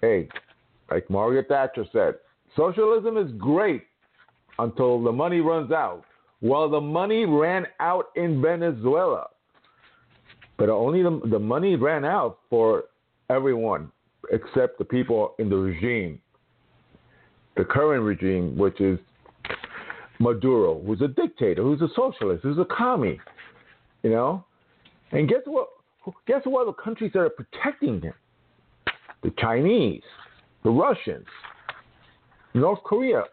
[0.00, 0.28] Hey,
[0.90, 2.14] like Margaret Thatcher said,
[2.54, 3.84] socialism is great
[4.58, 6.04] until the money runs out.
[6.42, 9.28] Well, the money ran out in Venezuela,
[10.58, 12.84] but only the, the money ran out for
[13.30, 13.90] everyone
[14.30, 16.20] except the people in the regime,
[17.56, 18.98] the current regime, which is
[20.18, 23.18] Maduro, who's a dictator, who's a socialist, who's a commie,
[24.02, 24.44] you know.
[25.12, 25.68] And guess what?
[26.26, 26.66] Guess what?
[26.66, 28.14] The countries that are protecting him,
[29.22, 30.02] the Chinese,
[30.64, 31.26] the Russians,
[32.54, 33.24] North Korea,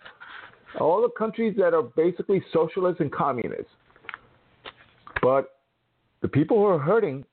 [0.80, 3.70] all the countries that are basically socialist and communist.
[5.22, 5.60] But
[6.22, 7.24] the people who are hurting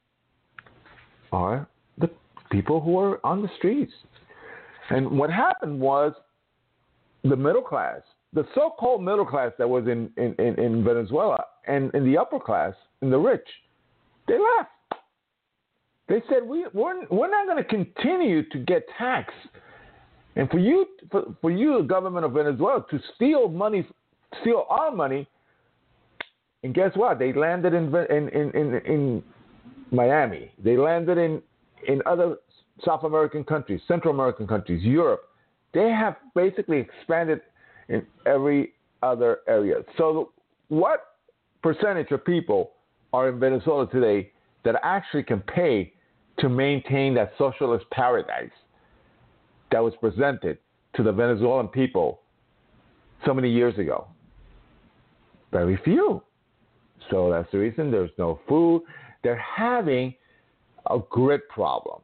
[1.33, 1.67] are
[1.99, 2.11] the
[2.51, 3.93] people who are on the streets.
[4.91, 6.13] And what happened was
[7.25, 8.01] the middle class,
[8.33, 12.39] the so called middle class that was in, in, in, Venezuela and in the upper
[12.39, 13.47] class, and the rich,
[14.29, 14.71] they left.
[16.09, 19.35] They said, we, we're, we're not going to continue to get taxed
[20.37, 23.87] and for you, for, for you, the government of Venezuela, to steal money,
[24.41, 25.27] steal our money,
[26.63, 27.19] and guess what?
[27.19, 29.23] They landed in in in in, in
[29.91, 30.53] Miami.
[30.63, 31.43] They landed in
[31.89, 32.37] in other
[32.85, 35.23] South American countries, Central American countries, Europe.
[35.73, 37.41] They have basically expanded
[37.89, 39.77] in every other area.
[39.97, 40.33] So,
[40.69, 41.17] what
[41.63, 42.73] percentage of people
[43.13, 44.33] are in Venezuela today
[44.65, 45.93] that actually can pay
[46.39, 48.51] to maintain that socialist paradise?
[49.71, 50.59] that was presented
[50.97, 52.21] to the Venezuelan people
[53.25, 54.07] so many years ago?
[55.53, 56.23] Very few.
[57.11, 58.83] So that's the reason there's no food.
[59.23, 60.15] They're having
[60.89, 62.01] a grid problem.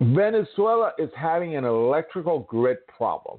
[0.00, 3.38] Venezuela is having an electrical grid problem.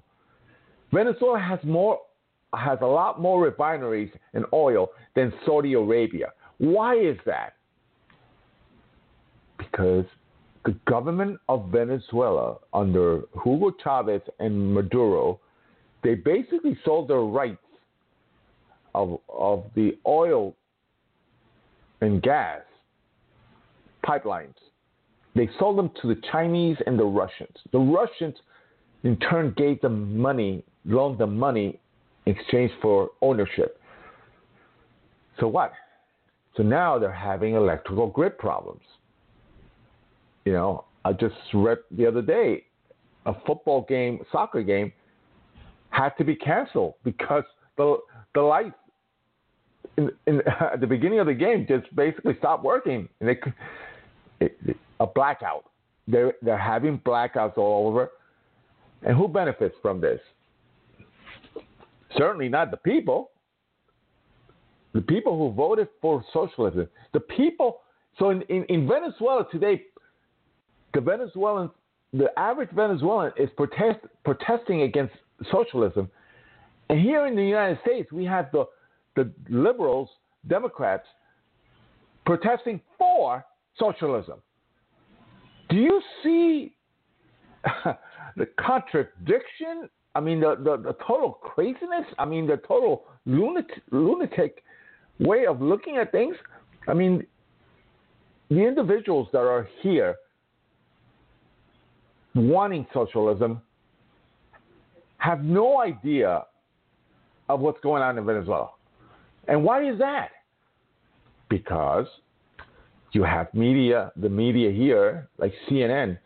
[0.94, 2.00] Venezuela has more
[2.54, 6.28] has a lot more refineries and oil than Saudi Arabia.
[6.58, 7.54] Why is that?
[9.58, 10.06] Because
[10.66, 15.40] the government of Venezuela under Hugo Chavez and Maduro,
[16.04, 17.58] they basically sold their rights
[18.94, 20.54] of, of the oil
[22.02, 22.62] and gas
[24.06, 24.54] pipelines.
[25.36, 27.56] They sold them to the Chinese and the Russians.
[27.72, 28.36] The Russians,
[29.04, 31.80] in turn, gave them money, loaned them money
[32.26, 33.80] in exchange for ownership.
[35.40, 35.72] So what?
[36.58, 38.82] So now they're having electrical grid problems.
[40.46, 42.66] You know, I just read the other day
[43.26, 44.92] a football game, soccer game,
[45.90, 47.44] had to be canceled because
[47.78, 47.98] the
[48.34, 48.76] the lights
[49.98, 50.42] in, in,
[50.74, 53.38] at the beginning of the game just basically stopped working, and they
[54.40, 55.66] it, a blackout.
[56.08, 58.12] They're they're having blackouts all over,
[59.04, 60.20] and who benefits from this?
[62.18, 63.32] Certainly not the people.
[64.94, 66.88] The people who voted for socialism.
[67.14, 67.80] The people.
[68.20, 69.84] So in, in, in Venezuela today,
[70.94, 71.70] the Venezuelan,
[72.12, 75.14] the average Venezuelan is protest, protesting against
[75.50, 76.10] socialism.
[76.90, 78.66] And here in the United States, we have the,
[79.16, 80.10] the liberals,
[80.48, 81.08] Democrats,
[82.26, 83.46] protesting for
[83.80, 84.42] socialism.
[85.72, 86.76] Do you see
[88.36, 89.90] the contradiction?
[90.14, 92.06] I mean, the, the, the, total craziness?
[92.20, 94.64] I mean, the total lunatic, lunatic
[95.20, 96.36] way of looking at things?
[96.88, 97.26] I mean,
[98.50, 100.16] the individuals that are here
[102.36, 103.62] wanting socialism
[105.20, 106.44] have no idea
[107.48, 108.72] of what's going on in Venezuela.
[109.48, 110.30] And why is that?
[111.50, 112.08] Because
[113.14, 116.18] You have media, the media here, like CNN.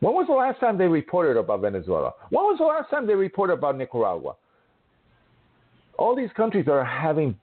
[0.00, 2.12] When was the last time they reported about Venezuela?
[2.30, 4.36] When was the last time they reported about Nicaragua?
[5.98, 7.36] All these countries are having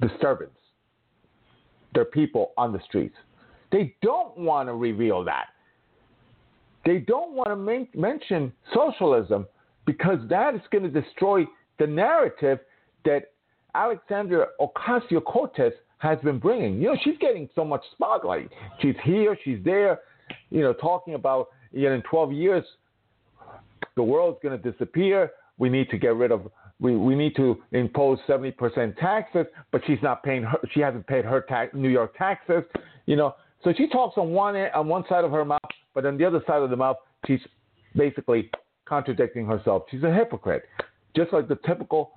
[0.00, 0.52] disturbance.
[1.94, 3.16] Their people on the streets.
[3.72, 5.46] They don't want to reveal that.
[6.86, 9.46] They don't want to men- mention socialism
[9.84, 11.44] because that is going to destroy
[11.78, 12.60] the narrative
[13.04, 13.32] that
[13.74, 16.80] Alexandria Ocasio Cortez has been bringing.
[16.80, 18.50] You know, she's getting so much spotlight.
[18.80, 20.00] She's here, she's there,
[20.50, 22.64] you know, talking about, you know, in 12 years,
[23.96, 25.32] the world's going to disappear.
[25.58, 29.98] We need to get rid of, we, we need to impose 70% taxes, but she's
[30.02, 32.62] not paying her, she hasn't paid her tax, New York taxes,
[33.06, 33.34] you know.
[33.64, 35.58] So she talks on one, on one side of her mouth,
[35.94, 36.96] but on the other side of the mouth,
[37.26, 37.40] she's
[37.96, 38.50] basically
[38.84, 39.82] contradicting herself.
[39.90, 40.62] She's a hypocrite,
[41.16, 42.12] just like the typical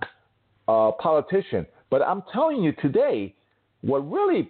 [0.68, 1.66] uh, politician.
[1.90, 3.34] But I'm telling you today,
[3.82, 4.50] what really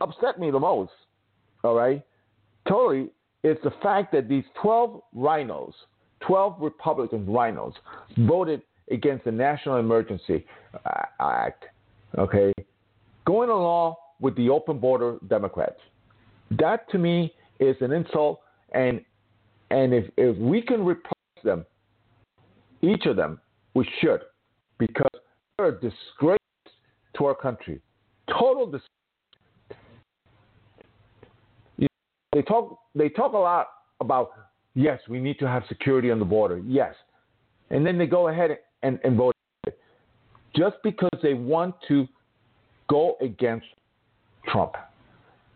[0.00, 0.92] upset me the most,
[1.64, 2.02] all right,
[2.68, 3.08] totally,
[3.42, 5.72] is the fact that these 12 RINOs,
[6.20, 7.74] 12 Republican RINOs,
[8.18, 10.44] voted against the National Emergency
[11.20, 11.64] Act,
[12.18, 12.52] okay,
[13.24, 15.80] going along with the open border Democrats.
[16.58, 18.40] That to me is an insult,
[18.72, 19.00] and
[19.70, 21.12] and if, if we can replace
[21.42, 21.66] them,
[22.82, 23.40] each of them,
[23.74, 24.20] we should
[24.78, 25.10] because
[25.56, 26.38] they're a disgrace
[27.18, 27.80] to our country.
[28.28, 28.70] Total.
[31.78, 31.86] You know,
[32.32, 33.68] they talk they talk a lot
[34.00, 34.30] about
[34.74, 36.58] yes, we need to have security on the border.
[36.58, 36.94] Yes.
[37.70, 39.34] And then they go ahead and, and vote
[40.54, 42.06] just because they want to
[42.88, 43.66] go against
[44.48, 44.74] Trump.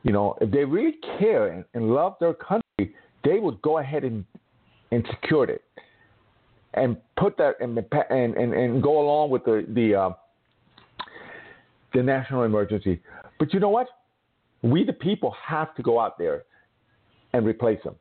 [0.03, 2.95] You know, if they really care and, and love their country,
[3.25, 4.25] they would go ahead and
[4.93, 5.63] and secure it
[6.75, 10.11] and put that and and, and, and go along with the the uh,
[11.93, 13.01] the national emergency.
[13.39, 13.89] But you know what?
[14.63, 16.45] We the people have to go out there
[17.33, 17.97] and replace them.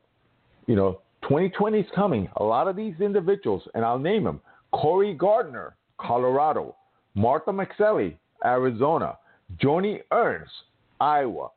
[0.66, 2.28] You know, 2020 is coming.
[2.36, 4.40] A lot of these individuals, and I'll name them:
[4.72, 6.76] Cory Gardner, Colorado;
[7.14, 9.18] Martha McSally, Arizona;
[9.62, 10.52] Joni Ernst,
[11.00, 11.48] Iowa;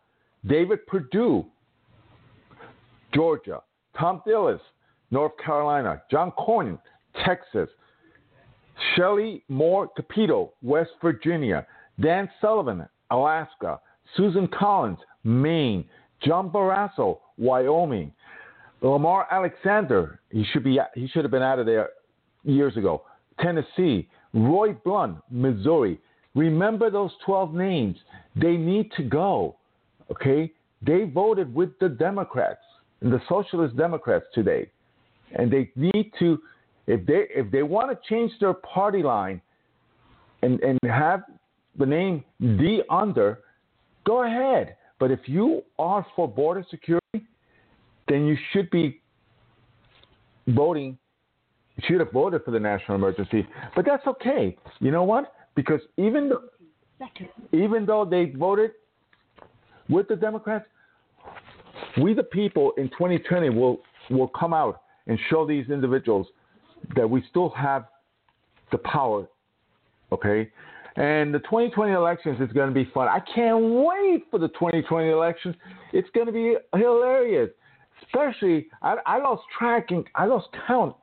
[0.45, 1.45] David Perdue,
[3.13, 3.61] Georgia;
[3.99, 4.59] Thom Tillis,
[5.11, 6.79] North Carolina; John Cornyn,
[7.25, 7.69] Texas.
[8.95, 11.65] Shelley Moore Capito, West Virginia.
[11.99, 13.79] Dan Sullivan, Alaska.
[14.15, 15.85] Susan Collins, Maine.
[16.21, 18.11] John Barrasso, Wyoming.
[18.81, 21.89] Lamar Alexander, he should be he should have been out of there
[22.43, 23.03] years ago.
[23.39, 24.07] Tennessee.
[24.33, 25.99] Roy Blunt, Missouri.
[26.35, 27.97] Remember those 12 names.
[28.35, 29.55] They need to go.
[30.11, 30.51] Okay?
[30.85, 32.63] They voted with the Democrats,
[33.01, 34.69] and the Socialist Democrats today.
[35.33, 36.39] And they need to
[36.87, 39.41] if they if they want to change their party line
[40.41, 41.23] and, and have
[41.77, 43.39] the name D under,
[44.05, 44.75] go ahead.
[44.99, 47.25] But if you are for border security,
[48.07, 49.01] then you should be
[50.47, 50.97] voting.
[51.75, 53.47] You should have voted for the national emergency.
[53.75, 54.57] But that's okay.
[54.79, 55.33] You know what?
[55.55, 56.41] Because even though,
[57.51, 58.71] even though they voted
[59.89, 60.65] with the Democrats,
[62.01, 66.27] we the people in 2020 will will come out and show these individuals
[66.95, 67.85] that we still have
[68.71, 69.27] the power,
[70.11, 70.49] okay?
[70.95, 73.07] And the 2020 elections is going to be fun.
[73.07, 75.55] I can't wait for the 2020 elections.
[75.91, 77.49] It's going to be hilarious.
[78.03, 80.95] Especially, I, I lost tracking, I lost count,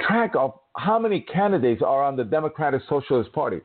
[0.00, 3.60] track of how many candidates are on the Democratic Socialist Party.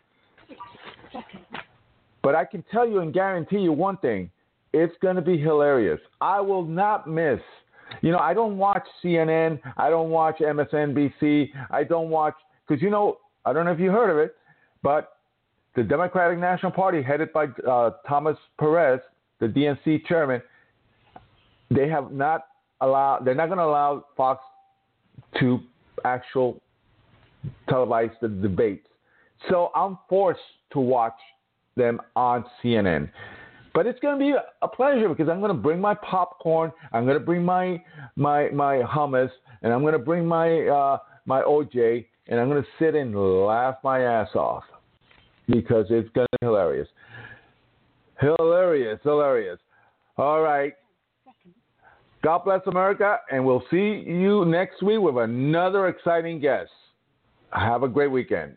[2.24, 4.30] But I can tell you and guarantee you one thing
[4.74, 5.99] it's going to be hilarious.
[6.22, 7.41] I will not miss
[8.01, 9.59] you know, I don't watch CNN.
[9.78, 11.49] I don't watch MSNBC.
[11.70, 12.36] I don't watch
[12.68, 14.36] because you know I don't know if you heard of it,
[14.84, 15.17] but
[15.75, 18.99] the Democratic National Party, headed by uh, Thomas Perez,
[19.39, 20.41] the DNC chairman,
[21.69, 22.47] they have not
[22.82, 23.25] allowed.
[23.25, 24.43] They're not going to allow Fox
[25.39, 25.59] to
[26.03, 26.61] actual
[27.69, 28.88] televise the debates.
[29.49, 30.39] So I'm forced
[30.73, 31.17] to watch
[31.75, 33.09] them on CNN.
[33.73, 37.05] But it's going to be a pleasure because I'm going to bring my popcorn, I'm
[37.05, 37.82] going to bring my
[38.17, 39.29] my my hummus,
[39.61, 43.13] and I'm going to bring my uh, my OJ, and I'm going to sit and
[43.45, 44.63] laugh my ass off
[45.47, 46.88] because it's going to be hilarious,
[48.21, 49.59] hilarious, hilarious.
[50.17, 50.73] All right.
[52.23, 56.69] God bless America, and we'll see you next week with another exciting guest.
[57.51, 58.55] Have a great weekend.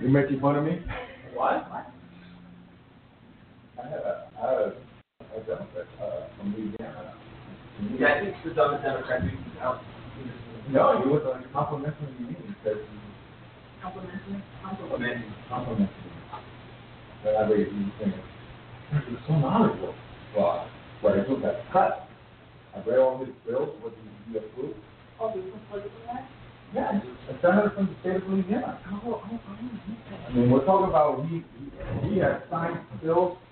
[0.00, 0.82] You making fun of me?
[1.32, 1.91] What?
[4.42, 4.74] I had a,
[5.20, 7.14] I had a, a Democrat uh, from Louisiana
[7.94, 9.78] Yeah, I think it's the dumbest Democrat we've out.
[10.70, 12.98] No, he was like complimenting me because he
[13.82, 15.30] Complimentary, Complimenting.
[17.22, 18.14] But I read these things.
[19.06, 19.94] He was so knowledgeable.
[20.36, 20.66] Well,
[21.02, 22.08] but I took that cut.
[22.74, 24.78] I read all his bills, what he, he approved.
[25.20, 26.30] Oh, this was political act?
[26.74, 28.80] Yeah, a senator from the state of Louisiana.
[28.90, 29.38] Oh, oh, oh.
[29.38, 33.51] I mean, we're talking about he, he, he has signed bills to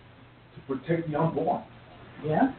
[0.70, 1.64] protect the unborn.
[2.24, 2.54] Yeah?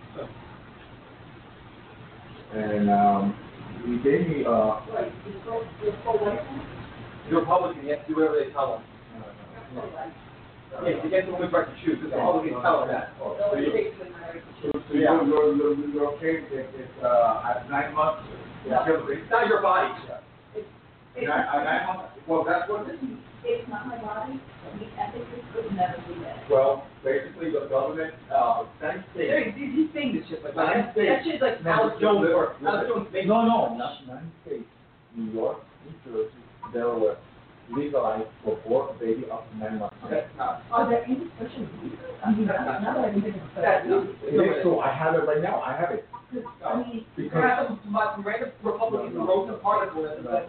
[2.54, 3.38] And, um,
[3.86, 6.44] he gave me, uh, Right, you go, you go white
[7.32, 8.84] Republican, you have to do whatever they tell them.
[9.76, 10.12] Go white.
[10.84, 13.12] Yeah, to get the women's right to choose, the Republicans tell them that.
[13.20, 17.44] So it takes the marriage to So you're, you're, you're, you're okay if, if, uh,
[17.48, 18.24] at nine months,
[18.68, 18.86] Yeah.
[18.88, 19.92] It's not your body.
[20.56, 20.68] It's,
[21.28, 24.40] nine, at nine months, well, that's what, listen, it's not my body,
[24.80, 26.46] we ethically could never do that.
[26.50, 29.58] well, basically the government, uh, United Hey, States.
[29.58, 32.36] he's, he's saying this shit, like, United that, that shit's like No, Alex Jones listen,
[32.38, 32.90] or, Alex listen.
[32.94, 33.28] Jones makes.
[33.28, 34.70] No, no, not United States,
[35.18, 36.42] New York, New Jersey,
[36.74, 37.18] Delaware,
[37.72, 39.96] legalized for born baby up to nine months.
[40.10, 42.04] That's not, Are there any special reasons?
[42.26, 44.24] I mean, now now that I think it's that's special not.
[44.28, 48.52] It is, so I have it right now, I have it, I because, some random
[48.64, 50.48] Republicans wrote some article that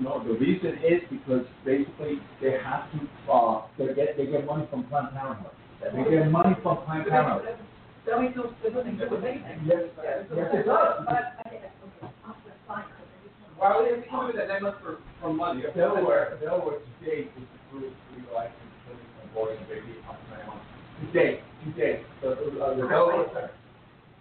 [0.00, 4.66] no, the reason is because basically they have to, uh, they get, they get money
[4.70, 5.50] from Planned Parenthood.
[5.82, 7.58] They get money from Planned Parenthood.
[8.06, 9.66] That makes no, that do with anything.
[9.66, 11.04] Yes, yes, it does.
[13.58, 15.62] Why would they be with that nine months for, for money?
[15.74, 18.54] Delaware, Delaware today is approved legalizing
[18.86, 20.64] children abortion baby up to nine months.
[21.10, 22.30] Today, today, the,
[22.62, 23.50] uh, the Delaware.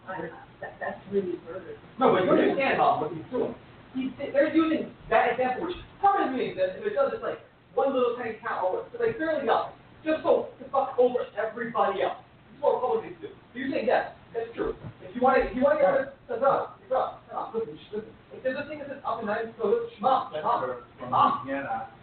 [0.08, 0.30] I-
[0.62, 1.78] That, that's really murder.
[2.00, 3.54] No, but you understand, Bob, what he's doing.
[3.94, 7.38] He's, they're using that example, which covers me, that if it does, it's like
[7.78, 12.02] one little tiny town, or it's like barely nothing, just so to fuck over everybody
[12.02, 12.18] else.
[12.26, 13.30] That's what Republicans do.
[13.30, 14.74] So you're saying, yes, that's true.
[15.06, 17.14] If you want to, if you want to get rid of, that's us, it's us,
[17.22, 17.48] it's us.
[17.54, 18.14] Listen, sh- listen.
[18.34, 20.66] If there's a thing that says up and down, so it's schmuck, schmuck.
[20.66, 21.94] Senator from Louisiana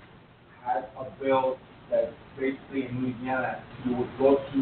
[0.62, 1.58] had a bill
[1.90, 4.58] that basically in Louisiana, you would go to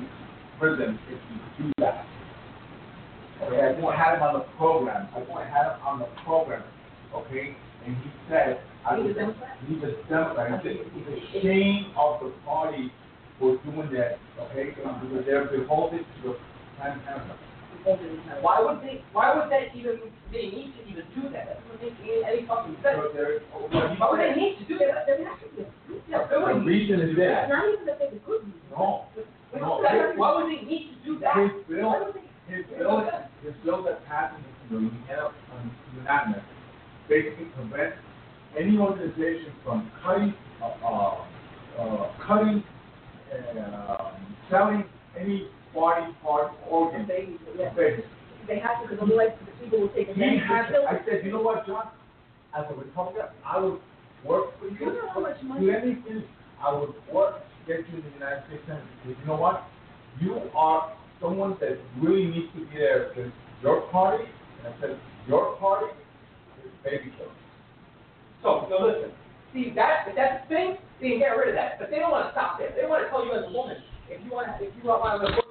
[0.56, 2.08] prison if you do that.
[3.42, 6.62] Okay, I won't have him on the program, I won't have him on the program,
[7.14, 7.56] okay?
[7.86, 9.58] And he said, I He's a was, Democrat?
[9.66, 12.92] he's a Democrat, he said, it's a shame of the party
[13.38, 14.70] for doing that, okay?
[14.70, 16.36] Because they're devoted to the
[16.78, 17.38] Planned Parenthood.
[18.42, 19.98] Why would they, why would they even,
[20.30, 21.58] they need to even do that?
[21.58, 22.94] That doesn't make any, any fucking sense.
[23.10, 23.10] So
[23.58, 23.66] oh,
[23.98, 25.02] Why would they need to do that?
[25.02, 26.06] there has to be a reason.
[26.06, 27.50] Yeah, the they wouldn't need reason to is do that, that.
[27.50, 28.70] Not even that there's a good reason.
[28.70, 29.10] no,
[29.58, 29.82] no,
[30.14, 31.34] Why would they need to do that?
[31.42, 33.00] his bill, don't they- his bill,
[33.42, 36.44] his bill that passed in the Louisiana, um, unanimous,
[37.08, 37.96] basically prevents
[38.58, 41.24] any organization from cutting, uh, uh,
[41.78, 42.62] uh, cutting,
[43.32, 44.12] uh,
[44.50, 44.84] selling
[45.18, 47.06] any body part organ.
[47.56, 47.70] Yeah.
[48.46, 50.42] They have to, because otherwise the people will take advantage
[50.88, 51.88] I said, you know what, John,
[52.58, 53.80] as a Republican, I would
[54.24, 54.76] work for you.
[54.78, 56.24] You know how much money- Do anything,
[56.60, 59.62] I would work to get you in the United States Senate, you know what?
[60.20, 64.24] You are someone that really needs to be there, because your party,
[64.58, 64.98] and I said,
[65.28, 65.86] your party
[66.64, 67.30] is baby killer.
[68.42, 69.12] So, so listen,
[69.54, 72.58] see, that, that's the thing, can get rid of that, but they don't wanna stop
[72.58, 73.78] there, they wanna tell you as a woman,
[74.10, 75.42] if you wanna, if you want to, you're.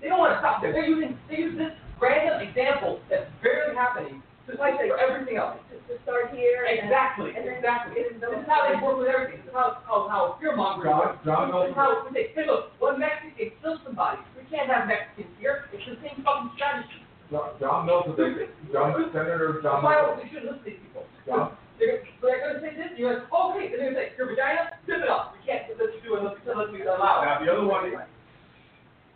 [0.00, 4.22] They don't wanna stop there, they're using, they use this random example that's barely happening,
[4.50, 5.56] to like for everything else.
[5.88, 6.64] To start here.
[6.70, 8.02] and- Exactly, and then- exactly.
[8.06, 9.42] and This is how they work with everything.
[9.42, 11.18] This is how, how, how fear mongering John- works.
[11.26, 14.22] John This is how, when they say, look, one Mexican kills somebody.
[14.38, 15.66] We can't have Mexicans here.
[15.74, 17.02] It's the same fucking strategy.
[17.30, 19.82] John, John knows that they, John, Senator That's John.
[19.82, 21.06] why I don't- they shouldn't listen to these people.
[21.26, 24.76] John, They're, they're gonna say this, you're like, okay, then they're gonna say, your vagina,
[24.86, 25.34] zip it up.
[25.34, 27.24] We can't let you do it unless, unless we allow.
[27.24, 27.90] now, the other one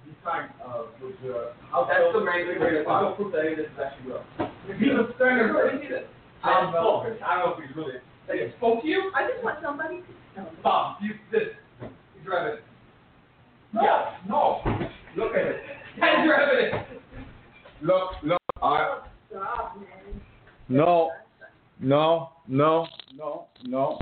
[0.07, 0.29] is, he
[0.65, 3.67] uh, with the House That's Bill the regular, there's no proof that any of this
[3.67, 4.25] is actually real.
[4.79, 5.53] He's a senator.
[5.53, 6.05] Let me see this.
[6.43, 7.05] I John spoke.
[7.05, 8.01] Melvin, I don't know if he's really.
[8.29, 9.13] Like, it spoke to you?
[9.15, 10.59] I just want somebody to tell me.
[10.63, 12.67] Bob, you, this, is your evidence.
[13.75, 14.63] Yeah, no,
[15.17, 15.57] look at it.
[16.01, 17.03] That is your evidence.
[17.83, 20.21] Look, look, I, Stop, man.
[20.69, 21.11] no,
[21.81, 22.87] no, no,
[23.17, 23.99] no, no.